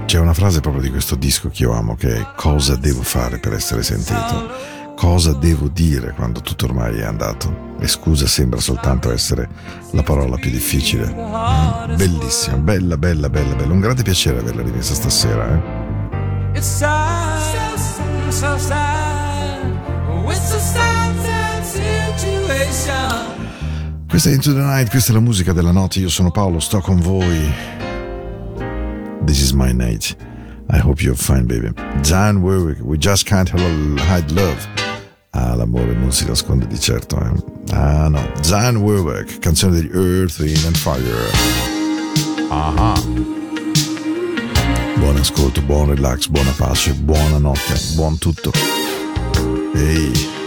C'è 0.04 0.18
una 0.18 0.34
frase 0.34 0.60
proprio 0.60 0.82
di 0.82 0.90
questo 0.90 1.16
disco 1.16 1.48
che 1.48 1.62
io 1.62 1.72
amo 1.72 1.94
che 1.94 2.14
è 2.14 2.26
cosa 2.36 2.76
devo 2.76 3.00
fare 3.00 3.38
per 3.38 3.54
essere 3.54 3.82
sentito? 3.82 4.92
Cosa 4.94 5.32
devo 5.32 5.68
dire 5.68 6.12
quando 6.12 6.42
tutto 6.42 6.66
ormai 6.66 6.98
è 6.98 7.04
andato? 7.04 7.72
E 7.84 7.86
scusa 7.86 8.26
sembra 8.26 8.60
soltanto 8.60 9.12
essere 9.12 9.46
la 9.90 10.02
parola 10.02 10.36
più 10.36 10.50
difficile. 10.50 11.04
Mm, 11.06 11.96
Bellissima, 11.96 12.56
bella, 12.56 12.96
bella, 12.96 13.28
bella, 13.28 13.54
bella. 13.54 13.74
Un 13.74 13.80
grande 13.80 14.02
piacere 14.02 14.38
averla 14.38 14.62
rimessa 14.62 14.94
stasera. 14.94 15.52
Eh? 15.52 15.60
It's 16.56 16.66
sad, 16.66 17.78
so 18.30 18.56
sad. 18.56 19.70
It's 20.26 20.50
a 20.50 20.58
sad, 20.58 21.14
sad 21.24 21.64
situation. 21.66 23.32
Questa 24.08 24.30
è 24.30 24.32
Into 24.32 24.54
the 24.54 24.62
Night, 24.62 24.88
questa 24.88 25.12
è 25.12 25.14
la 25.14 25.20
musica 25.20 25.52
della 25.52 25.70
notte. 25.70 25.98
Io 25.98 26.08
sono 26.08 26.30
Paolo, 26.30 26.60
sto 26.60 26.80
con 26.80 26.98
voi. 27.00 27.52
This 29.26 29.42
is 29.42 29.52
my 29.52 29.74
night. 29.74 30.16
I 30.70 30.78
hope 30.82 31.02
you're 31.02 31.18
fine, 31.18 31.44
baby. 31.44 31.70
John 32.00 32.38
Warwick, 32.38 32.80
we 32.82 32.96
just 32.96 33.26
can't 33.26 33.50
hide 33.50 34.32
love. 34.32 34.66
Ah, 35.36 35.56
l'amore 35.56 35.94
non 35.94 36.12
si 36.12 36.24
nasconde 36.26 36.66
di 36.68 36.78
certo, 36.78 37.18
eh. 37.18 37.74
Ah, 37.74 38.06
no. 38.08 38.20
John 38.40 38.76
Warwick, 38.76 39.40
canzone 39.40 39.80
degli 39.80 39.90
Earth, 39.92 40.38
Wind 40.38 40.64
and 40.64 40.76
Fire. 40.76 41.30
Ah. 42.50 42.94
Buon 44.96 45.16
ascolto, 45.16 45.60
buon 45.62 45.88
relax, 45.88 46.28
buona 46.28 46.52
pace, 46.56 46.94
buona 46.94 47.38
notte, 47.38 47.74
buon 47.96 48.16
tutto. 48.18 48.52
Ehi. 49.74 50.43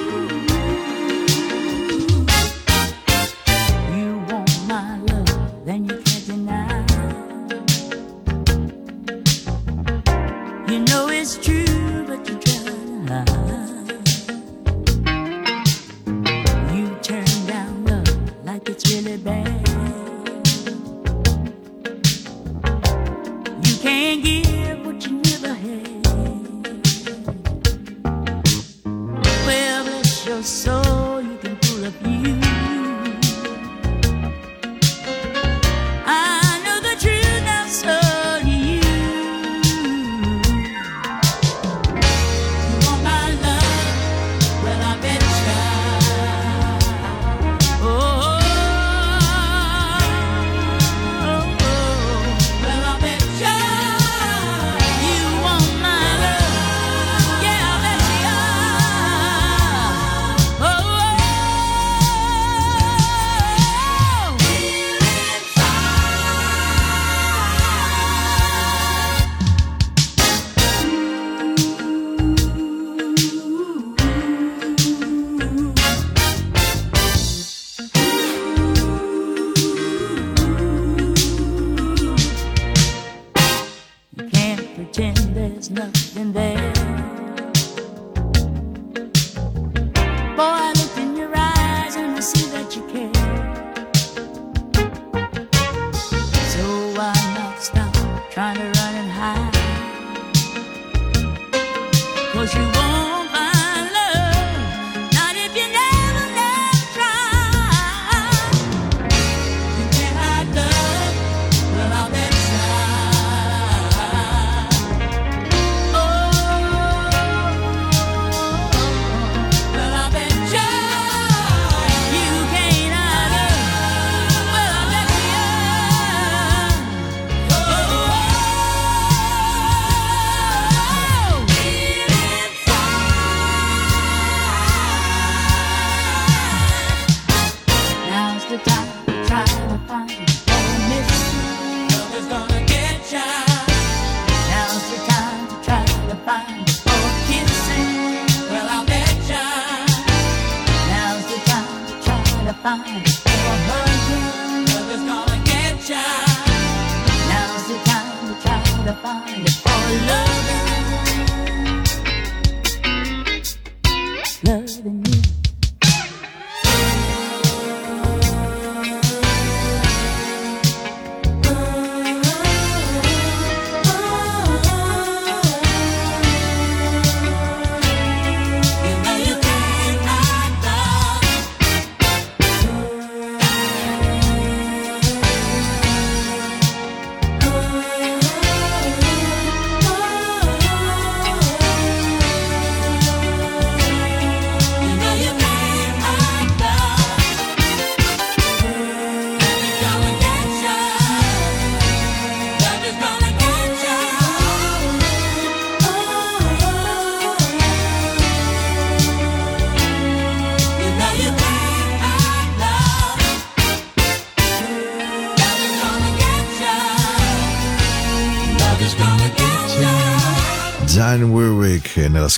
so 30.48 30.77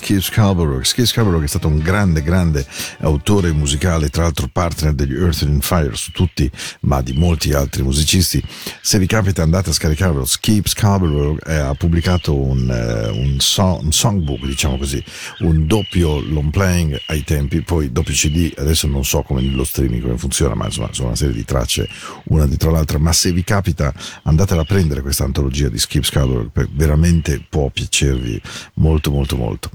Skip 0.10 0.22
Scarborough. 0.22 0.84
Skip 0.84 1.05
Scarborough 1.05 1.43
è 1.43 1.47
stato 1.47 1.68
un 1.68 1.78
grande, 1.78 2.24
grande 2.24 2.66
autore 3.01 3.51
musicale, 3.51 4.10
tra 4.10 4.24
l'altro 4.24 4.49
partner 4.51 4.93
degli 4.93 5.14
Earth 5.14 5.43
and 5.43 5.62
Fire 5.62 5.95
su 5.95 6.12
tutti, 6.12 6.49
ma 6.82 7.03
di 7.03 7.14
molti 7.14 7.53
altri 7.53 7.84
musicisti. 7.84 8.43
Se 8.82 8.97
vi 8.97 9.05
capita 9.05 9.43
andate 9.43 9.70
a 9.70 9.74
scaricarlo. 9.74 10.26
Skip 10.26 10.68
Scarborough 10.68 11.39
eh, 11.47 11.57
ha 11.57 11.76
pubblicato 11.76 12.36
un, 12.36 12.72
eh, 12.72 13.10
un, 13.10 13.39
so- 13.39 13.78
un 13.84 13.91
songbook, 13.91 14.47
diciamo 14.47 14.80
così, 14.80 15.03
un 15.41 15.68
doppio 15.68 16.20
long 16.22 16.49
playing 16.49 16.99
ai 17.05 17.24
tempi, 17.24 17.62
poi 17.62 17.91
doppio 17.91 18.16
CD, 18.16 18.51
adesso 18.57 18.88
non 18.88 19.05
so 19.05 19.22
come 19.22 19.43
nello 19.43 19.64
streaming 19.64 20.01
come 20.01 20.18
funziona, 20.18 20.55
ma 20.55 20.66
insomma 20.66 20.89
sono 20.91 21.10
una 21.10 21.18
serie 21.18 21.36
di 21.36 21.45
tracce 21.45 21.88
una 22.30 22.47
dietro 22.47 22.72
l'altra, 22.72 22.97
ma 22.97 23.14
se 23.14 23.32
vi 23.32 23.43
capita 23.43 23.93
andatela 24.24 24.62
a 24.62 24.66
prendere 24.66 25.01
questa 25.01 25.24
antologia 25.24 25.70
di 25.70 25.78
Skip 25.78 26.03
Scarborough, 26.03 26.49
veramente 26.72 27.45
può 27.47 27.70
piacervi 27.70 28.41
molto 28.74 29.12
molto 29.12 29.36
molto. 29.36 29.70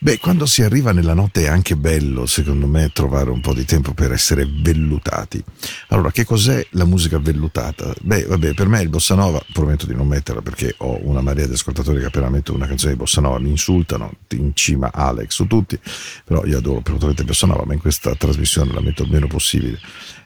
Beh, 0.00 0.18
quando 0.20 0.46
si 0.46 0.62
arriva 0.62 0.92
nella 0.92 1.12
notte 1.12 1.42
è 1.42 1.48
anche 1.48 1.74
bello, 1.74 2.24
secondo 2.24 2.68
me, 2.68 2.90
trovare 2.92 3.30
un 3.30 3.40
po' 3.40 3.52
di 3.52 3.64
tempo 3.64 3.94
per 3.94 4.12
essere 4.12 4.48
vellutati. 4.48 5.42
Allora, 5.88 6.12
che 6.12 6.24
cos'è 6.24 6.64
la 6.70 6.84
musica 6.84 7.18
vellutata? 7.18 7.92
Beh, 8.00 8.26
vabbè, 8.26 8.54
per 8.54 8.68
me 8.68 8.80
il 8.80 8.90
bossa 8.90 9.16
nova, 9.16 9.42
prometto 9.52 9.86
di 9.86 9.96
non 9.96 10.06
metterla 10.06 10.40
perché 10.40 10.72
ho 10.78 11.00
una 11.02 11.20
marea 11.20 11.48
di 11.48 11.54
ascoltatori 11.54 11.98
che 11.98 12.06
appena 12.06 12.30
metto 12.30 12.54
una 12.54 12.68
canzone 12.68 12.92
di 12.92 12.98
bossa 12.98 13.20
nova 13.20 13.40
mi 13.40 13.50
insultano, 13.50 14.12
in 14.34 14.52
cima 14.54 14.92
Alex 14.92 15.30
su 15.30 15.48
tutti, 15.48 15.76
però 16.22 16.46
io 16.46 16.58
adoro 16.58 16.78
assolutamente 16.78 17.24
bossa 17.24 17.48
nova, 17.48 17.64
ma 17.64 17.72
in 17.72 17.80
questa 17.80 18.14
trasmissione 18.14 18.72
la 18.72 18.80
metto 18.80 19.02
il 19.02 19.10
meno 19.10 19.26
possibile. 19.26 19.80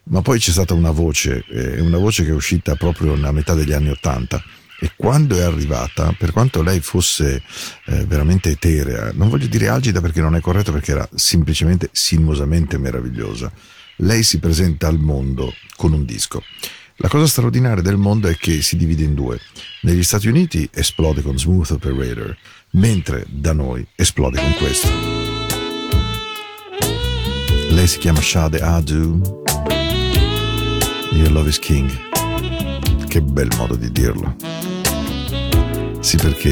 Ma 0.04 0.20
poi 0.20 0.38
c'è 0.38 0.50
stata 0.50 0.74
una 0.74 0.90
voce, 0.90 1.46
eh, 1.48 1.80
una 1.80 1.96
voce 1.96 2.24
che 2.24 2.30
è 2.30 2.34
uscita 2.34 2.74
proprio 2.74 3.14
a 3.14 3.32
metà 3.32 3.54
degli 3.54 3.72
anni 3.72 3.88
Ottanta, 3.88 4.44
e 4.82 4.90
quando 4.96 5.36
è 5.36 5.42
arrivata, 5.42 6.12
per 6.18 6.32
quanto 6.32 6.60
lei 6.60 6.80
fosse 6.80 7.40
eh, 7.86 8.04
veramente 8.04 8.50
eterea, 8.50 9.12
non 9.14 9.28
voglio 9.28 9.46
dire 9.46 9.68
algida 9.68 10.00
perché 10.00 10.20
non 10.20 10.34
è 10.34 10.40
corretto 10.40 10.72
perché 10.72 10.90
era 10.90 11.08
semplicemente 11.14 11.88
sinuosamente 11.92 12.78
meravigliosa, 12.78 13.52
lei 13.98 14.24
si 14.24 14.40
presenta 14.40 14.88
al 14.88 14.98
mondo 14.98 15.54
con 15.76 15.92
un 15.92 16.04
disco. 16.04 16.42
La 16.96 17.06
cosa 17.06 17.28
straordinaria 17.28 17.80
del 17.80 17.96
mondo 17.96 18.26
è 18.26 18.36
che 18.36 18.60
si 18.60 18.76
divide 18.76 19.04
in 19.04 19.14
due. 19.14 19.38
Negli 19.82 20.02
Stati 20.02 20.26
Uniti 20.26 20.68
esplode 20.72 21.22
con 21.22 21.38
Smooth 21.38 21.70
Operator, 21.70 22.36
mentre 22.70 23.24
da 23.28 23.52
noi 23.52 23.86
esplode 23.94 24.40
con 24.40 24.52
questo. 24.54 24.88
Lei 27.70 27.86
si 27.86 27.98
chiama 27.98 28.20
Shade 28.20 28.60
Adu. 28.60 29.42
Your 31.12 31.30
Love 31.30 31.50
is 31.50 31.60
King. 31.60 31.88
Che 33.06 33.22
bel 33.22 33.48
modo 33.56 33.76
di 33.76 33.92
dirlo. 33.92 34.71
Sì, 36.02 36.16
perché 36.16 36.48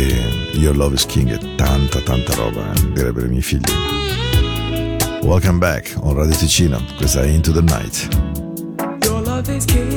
Your 0.52 0.76
Love 0.76 0.94
is 0.94 1.04
King 1.06 1.28
è 1.28 1.54
tanta, 1.56 2.00
tanta 2.02 2.34
roba, 2.36 2.72
eh, 2.72 2.92
direbbero 2.92 3.26
i 3.26 3.30
miei 3.30 3.42
figli. 3.42 3.68
Welcome 5.22 5.58
back 5.58 5.96
on 6.02 6.14
Radio 6.14 6.36
Ticino, 6.36 6.80
questa 6.96 7.22
è 7.22 7.26
Into 7.26 7.50
the 7.50 7.60
Night. 7.60 8.08
Your 9.02 9.20
love 9.26 9.52
is 9.52 9.64
king. 9.64 9.89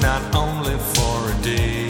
Not 0.00 0.34
only 0.34 0.76
for 0.76 1.30
a 1.30 1.42
day. 1.42 1.87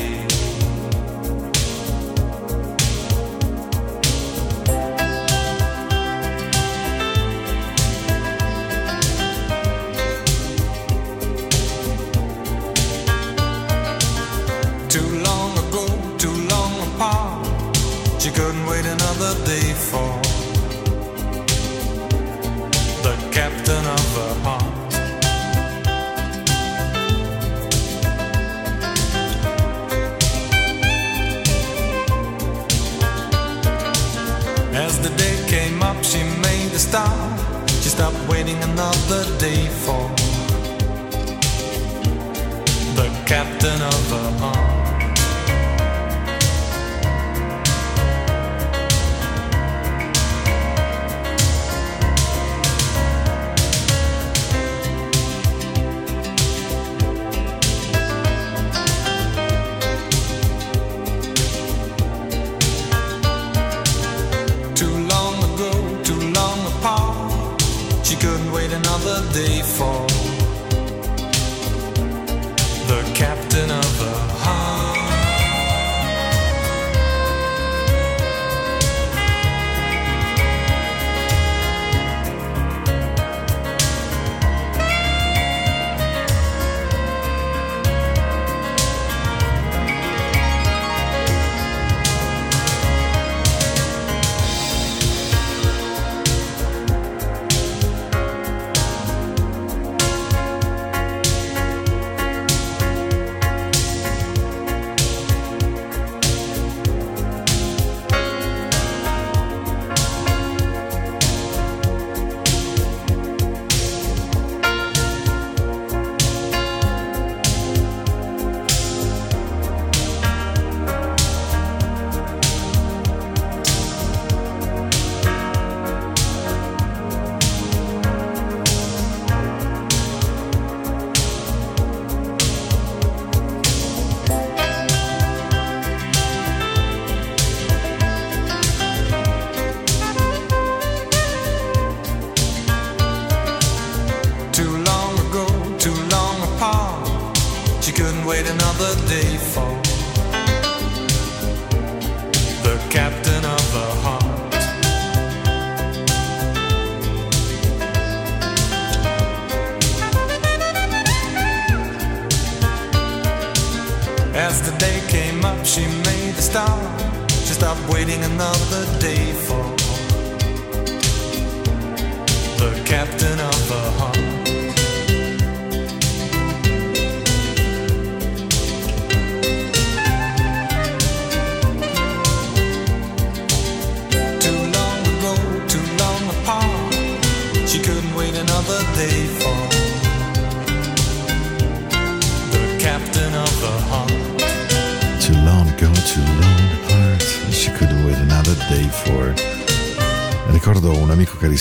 the 39.08 39.24
day. 39.38 39.67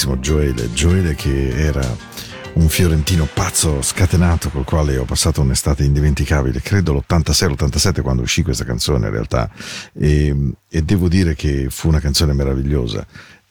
Carissimo, 0.08 0.20
Gioele. 0.20 0.74
Gioele 0.74 1.16
che 1.16 1.50
era 1.50 1.96
un 2.54 2.70
fiorentino 2.70 3.28
pazzo, 3.32 3.82
scatenato, 3.82 4.50
col 4.50 4.64
quale 4.64 4.98
ho 4.98 5.04
passato 5.04 5.42
un'estate 5.42 5.84
indimenticabile. 5.84 6.62
Credo 6.62 6.94
l'86-87 6.94 8.02
quando 8.02 8.22
uscì 8.22 8.42
questa 8.42 8.64
canzone 8.64 9.08
in 9.08 9.12
realtà. 9.12 9.50
E, 9.94 10.54
e 10.70 10.82
devo 10.82 11.08
dire 11.08 11.36
che 11.36 11.68
fu 11.70 11.90
una 11.90 12.00
canzone 12.00 12.34
meravigliosa. 12.34 13.06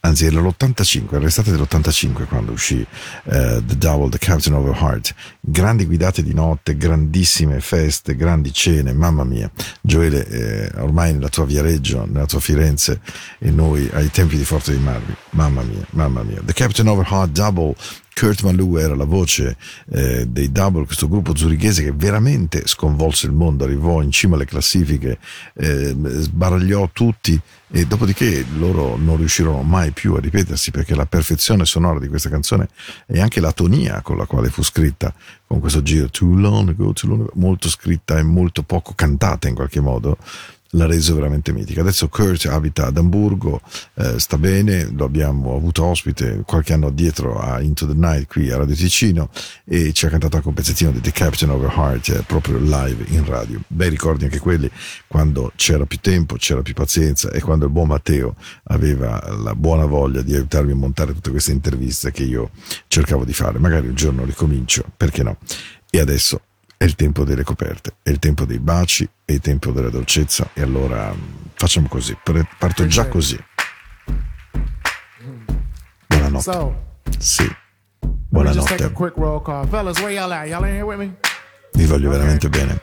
Anzi, 0.07 0.27
era 0.27 0.41
l'85, 0.41 1.15
era 1.15 1.25
l'estate 1.25 1.51
dell'85 1.51 2.27
quando 2.27 2.53
uscì 2.53 2.81
eh, 3.25 3.61
The 3.67 3.77
Double, 3.77 4.09
The 4.09 4.19
Captain 4.19 4.55
of 4.55 4.65
the 4.65 4.79
Heart. 4.79 5.15
Grandi 5.41 5.85
guidate 5.85 6.23
di 6.23 6.33
notte, 6.33 6.77
grandissime 6.77 7.59
feste, 7.59 8.15
grandi 8.15 8.53
cene, 8.53 8.93
mamma 8.93 9.25
mia. 9.25 9.51
Gioele, 9.81 10.25
eh, 10.29 10.81
ormai 10.81 11.13
nella 11.13 11.29
tua 11.29 11.45
Viareggio, 11.45 12.07
nella 12.07 12.27
tua 12.27 12.39
Firenze 12.39 13.01
e 13.41 13.51
noi 13.51 13.91
ai 13.95 14.09
tempi 14.13 14.37
di 14.37 14.45
Forte 14.45 14.71
dei 14.71 14.81
Marmi, 14.81 15.13
mamma 15.31 15.63
mia, 15.63 15.85
mamma 15.91 16.23
mia. 16.23 16.41
The 16.45 16.53
Captain 16.53 16.87
of 16.87 17.03
the 17.03 17.13
Heart 17.13 17.33
Double, 17.33 17.75
Kurt 18.19 18.45
Malou 18.45 18.79
era 18.79 18.95
la 18.95 19.05
voce 19.05 19.59
eh, 19.91 20.27
dei 20.27 20.51
Double, 20.51 20.87
questo 20.87 21.07
gruppo 21.07 21.37
zurichese 21.37 21.83
che 21.83 21.93
veramente 21.93 22.67
sconvolse 22.67 23.27
il 23.27 23.33
mondo, 23.33 23.65
arrivò 23.65 24.01
in 24.01 24.11
cima 24.11 24.37
alle 24.37 24.47
classifiche, 24.47 25.19
eh, 25.53 25.95
sbaragliò 25.95 26.89
tutti 26.95 27.39
e 27.69 27.85
dopodiché 27.85 28.43
loro 28.57 28.97
non 28.97 29.19
riuscirono 29.19 29.61
mai 29.61 29.91
più 29.91 30.15
a 30.15 30.21
ripetersi 30.21 30.71
perché 30.71 30.95
la 30.95 31.05
perfezione 31.05 31.67
sonora 31.67 31.99
di 31.99 32.09
questa 32.09 32.31
canzone 32.31 32.69
e 33.07 33.21
anche 33.21 33.41
la 33.41 33.53
tonia 33.53 34.01
con 34.01 34.17
la 34.17 34.25
quale 34.25 34.49
fu 34.49 34.63
scritta 34.63 35.13
con 35.47 35.61
questo 35.61 35.83
giro 35.83 36.09
too 36.09 36.37
long 36.37 36.71
ago, 36.71 36.93
too 36.95 37.11
long 37.11 37.21
ago, 37.23 37.33
molto 37.35 37.69
scritta 37.69 38.19
e 38.19 38.23
molto 38.23 38.63
poco 38.63 38.95
cantata 38.95 39.47
in 39.47 39.55
qualche 39.55 39.81
modo 39.81 40.17
l'ha 40.77 40.87
reso 40.87 41.15
veramente 41.15 41.53
mitica. 41.53 41.81
Adesso 41.81 42.09
Kurt 42.09 42.47
abita 42.47 42.87
ad 42.87 42.97
Amburgo, 42.97 43.61
eh, 43.95 44.19
sta 44.19 44.39
bene, 44.39 44.91
lo 44.95 45.05
abbiamo 45.05 45.57
avuto 45.57 45.85
ospite 45.85 46.43
qualche 46.45 46.75
anno 46.75 46.89
addietro 46.89 47.41
a 47.41 47.61
Into 47.61 47.87
the 47.87 47.95
Night 47.95 48.29
qui 48.29 48.51
a 48.51 48.57
Radio 48.57 48.75
Ticino 48.75 49.31
e 49.65 49.93
ci 49.93 50.07
ha 50.07 50.09
cantato 50.09 50.37
anche 50.37 50.49
un 50.49 50.55
pezzettino 50.55 50.91
di 50.91 51.01
The 51.01 51.13
Captain 51.13 51.51
of 51.51 51.63
Her 51.63 51.73
Heart 51.77 52.09
eh, 52.11 52.23
proprio 52.27 52.59
live 52.59 53.05
in 53.09 53.25
radio. 53.25 53.61
Bei 53.67 53.89
ricordi 53.89 54.25
anche 54.25 54.39
quelli 54.39 54.71
quando 55.07 55.53
c'era 55.57 55.87
più 55.87 55.99
tempo, 56.01 56.37
c'era 56.37 56.63
più 56.63 56.75
pazienza 56.75 57.31
e 57.31 57.41
quando 57.41 57.65
il 57.65 57.71
buon 57.71 57.89
Matteo 57.89 58.37
aveva 58.65 59.35
la 59.43 59.55
buona 59.55 59.87
voglia 59.87 60.21
di 60.21 60.35
aiutarmi 60.35 60.73
a 60.73 60.77
montare 60.77 61.13
tutte 61.15 61.31
queste 61.31 61.53
interviste 61.53 62.11
che 62.11 62.23
io 62.23 62.51
cercavo 62.87 63.25
di 63.25 63.33
fare. 63.33 63.59
Magari 63.59 63.89
un 63.89 63.95
giorno 63.95 64.25
ricomincio, 64.25 64.85
perché 64.97 65.23
no? 65.23 65.39
E 65.91 66.01
adesso 66.01 66.41
è 66.77 66.85
il 66.85 66.95
tempo 66.95 67.25
delle 67.25 67.43
coperte, 67.43 67.95
è 68.03 68.11
il 68.11 68.19
tempo 68.19 68.45
dei 68.45 68.59
baci, 68.59 69.09
è 69.25 69.33
il 69.33 69.41
tempo 69.41 69.71
della 69.73 69.89
dolcezza 69.89 70.51
e 70.53 70.63
allora 70.63 71.13
mm, 71.13 71.21
facciamo 71.55 71.89
così, 71.89 72.17
parto 72.59 72.87
già 72.87 73.07
così. 73.09 73.39
Buonanotte. 76.07 76.43
So, 76.43 76.85
Sì, 77.19 77.51
buonanotte. 78.01 78.93
Fellas, 79.69 79.99
y'all? 79.99 80.47
Y'all 80.47 81.25
vi 81.73 81.85
voglio 81.85 82.11
veramente 82.11 82.49
bene. 82.49 82.81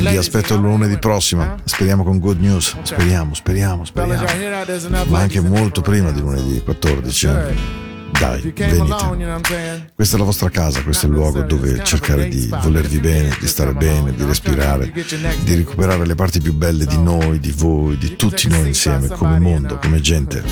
Vi 0.00 0.16
aspetto 0.16 0.56
lunedì 0.56 0.98
prossimo, 0.98 1.56
speriamo 1.64 2.02
con 2.02 2.18
good 2.18 2.40
news, 2.40 2.76
speriamo, 2.82 3.34
speriamo, 3.34 3.84
speriamo. 3.84 4.24
Ma 5.08 5.18
anche 5.18 5.40
molto 5.40 5.82
prima 5.82 6.10
di 6.12 6.20
lunedì 6.20 6.62
14. 6.62 7.26
Good. 7.26 7.36
eh. 7.36 7.85
Dai, 8.12 8.52
venite. 8.54 9.92
Questa 9.94 10.16
è 10.16 10.18
la 10.18 10.24
vostra 10.24 10.48
casa, 10.48 10.82
questo 10.82 11.06
è 11.06 11.08
il 11.08 11.14
luogo 11.14 11.42
dove 11.42 11.82
cercare 11.84 12.28
di 12.28 12.48
volervi 12.48 12.98
bene, 12.98 13.36
di 13.38 13.46
stare 13.46 13.74
bene, 13.74 14.14
di 14.14 14.24
respirare, 14.24 14.92
di 15.42 15.54
recuperare 15.54 16.06
le 16.06 16.14
parti 16.14 16.40
più 16.40 16.54
belle 16.54 16.86
di 16.86 16.98
noi, 16.98 17.38
di 17.38 17.52
voi, 17.52 17.98
di 17.98 18.16
tutti 18.16 18.48
noi 18.48 18.68
insieme, 18.68 19.08
come 19.08 19.38
mondo, 19.38 19.78
come 19.78 20.00
gente. 20.00 20.42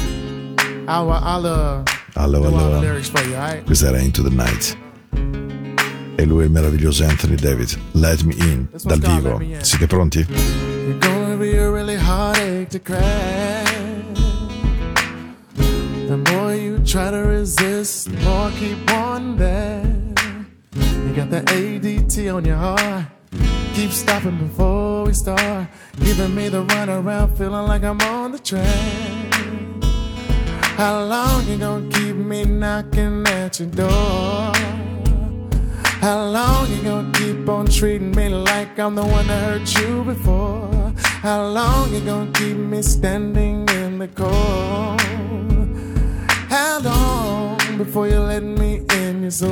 I'll 0.86 1.08
uh, 1.08 1.82
Allora, 2.16 2.46
allora, 2.48 2.76
alright? 2.76 3.64
questa 3.64 3.88
era 3.88 3.98
Into 3.98 4.22
the 4.22 4.34
Night. 4.34 4.76
E 6.16 6.24
lui 6.24 6.42
è 6.42 6.44
il 6.44 6.50
meraviglioso 6.50 7.04
Anthony 7.04 7.34
David. 7.34 7.76
Let 7.92 8.22
me 8.22 8.34
in, 8.38 8.68
dal 8.82 9.00
vivo. 9.00 9.42
Siete 9.60 9.86
pronti? 9.86 10.24
You're 10.28 10.98
gonna 11.00 11.36
be 11.36 11.58
a 11.58 11.68
really 11.70 11.96
heartache 11.96 12.68
to 12.68 12.78
crack. 12.78 13.53
Try 16.94 17.10
to 17.10 17.24
resist, 17.24 18.08
more 18.22 18.52
keep 18.52 18.88
on 18.92 19.36
there. 19.36 19.82
You 20.76 21.12
got 21.12 21.28
the 21.28 21.40
ADT 21.40 22.32
on 22.32 22.44
your 22.44 22.54
heart. 22.54 23.06
Keep 23.74 23.90
stopping 23.90 24.38
before 24.38 25.06
we 25.06 25.12
start. 25.12 25.66
Giving 25.98 26.32
me 26.36 26.48
the 26.48 26.64
runaround, 26.64 27.36
feeling 27.36 27.66
like 27.66 27.82
I'm 27.82 28.00
on 28.00 28.30
the 28.30 28.38
train. 28.38 29.82
How 30.78 31.04
long 31.04 31.44
you 31.48 31.58
gonna 31.58 31.90
keep 31.90 32.14
me 32.14 32.44
knocking 32.44 33.26
at 33.26 33.58
your 33.58 33.70
door? 33.70 34.52
How 36.00 36.24
long 36.26 36.70
you 36.70 36.80
gonna 36.80 37.10
keep 37.18 37.48
on 37.48 37.66
treating 37.66 38.12
me 38.12 38.28
like 38.28 38.78
I'm 38.78 38.94
the 38.94 39.04
one 39.04 39.26
that 39.26 39.42
hurt 39.42 39.80
you 39.80 40.04
before? 40.04 40.92
How 41.26 41.44
long 41.44 41.92
you 41.92 41.98
gonna 42.04 42.30
keep 42.30 42.56
me 42.56 42.82
standing 42.82 43.68
in 43.70 43.98
the 43.98 44.06
cold? 44.06 45.03
Before 47.84 48.08
you 48.08 48.18
let 48.18 48.42
me 48.42 48.80
in 48.92 49.22
your 49.22 49.30
soul? 49.30 49.50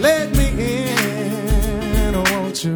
Let 0.00 0.36
me 0.36 0.48
in, 0.58 2.14
oh, 2.14 2.24
won't 2.32 2.64
you? 2.64 2.74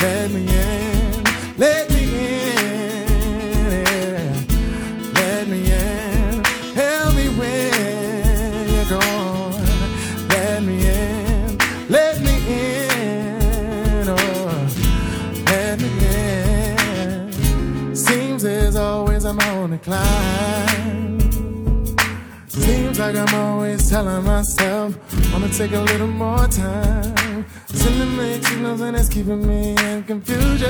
Let 0.00 0.30
me 0.30 0.46
in, 0.46 1.24
let 1.58 1.90
me 1.90 2.04
in, 2.04 3.08
yeah. 3.68 4.42
let 5.14 5.48
me 5.48 5.58
in. 5.72 6.44
Help 6.74 7.14
me 7.16 7.28
when 7.36 8.68
you're 8.74 8.90
gone. 8.90 9.64
Let 10.28 10.62
me 10.62 10.86
in, 10.86 11.58
let 11.88 12.20
me 12.22 12.34
in, 12.46 14.08
oh, 14.08 14.68
let 15.46 15.80
me 15.80 15.90
in. 17.90 17.96
Seems 17.96 18.42
there's 18.44 18.76
always 18.76 19.24
I'm 19.24 19.40
on 19.40 19.72
the 19.72 19.78
climb. 19.78 20.65
Seems 22.96 23.14
like 23.14 23.28
I'm 23.28 23.34
always 23.34 23.90
telling 23.90 24.24
myself, 24.24 24.96
I'ma 25.34 25.48
take 25.48 25.72
a 25.72 25.80
little 25.80 26.06
more 26.06 26.46
time. 26.48 27.44
Sending 27.66 28.16
mixed 28.16 28.48
signals 28.48 28.80
and 28.80 28.96
it's 28.96 29.10
keeping 29.10 29.46
me 29.46 29.76
in 29.76 30.02
confusion. 30.04 30.66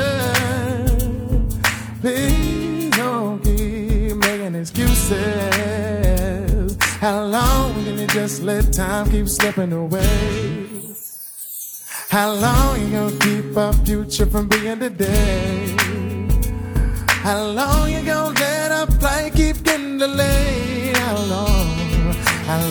Please 2.01 2.91
don't 2.97 3.39
keep 3.45 4.17
making 4.17 4.57
excuses. 4.57 5.17
How 6.99 7.23
long 7.23 7.75
can 7.85 7.97
you 7.97 8.09
just 8.09 8.43
let 8.43 8.73
time 8.73 9.09
keep 9.09 9.29
slipping 9.29 9.73
away? 9.73 10.67
How 12.09 12.33
long 12.33 12.81
you 12.81 12.91
gonna 12.91 13.17
keep 13.21 13.57
our 13.57 13.73
future 13.85 14.27
from 14.27 14.49
being 14.49 14.81
today? 14.81 15.77
How 17.23 17.45
long 17.45 17.89
you 17.89 18.03
gonna 18.03 18.35
let 18.35 18.73
our 18.73 18.89
flight 18.99 19.33
keep 19.33 19.63
getting 19.63 19.99
delayed? 19.99 20.76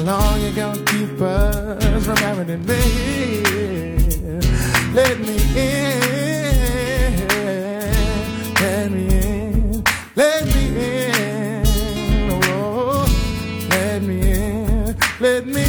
Long? 0.05 0.39
You 0.39 0.51
gonna 0.51 0.83
keep 0.83 1.19
us 1.19 2.05
from 2.05 2.17
having 2.17 2.49
it? 2.49 2.59
Let 4.93 5.19
me 5.19 5.35
in, 5.57 5.99
let 8.61 8.91
me 8.91 9.07
in, 9.07 9.83
let 10.15 10.45
me 10.45 10.63
in, 10.77 11.65
oh, 12.31 13.05
let 13.71 14.03
me 14.03 14.17
in, 14.31 14.95
let 15.19 15.47
me 15.47 15.55
in, 15.55 15.55
let 15.55 15.55
me 15.55 15.61
in, 15.61 15.64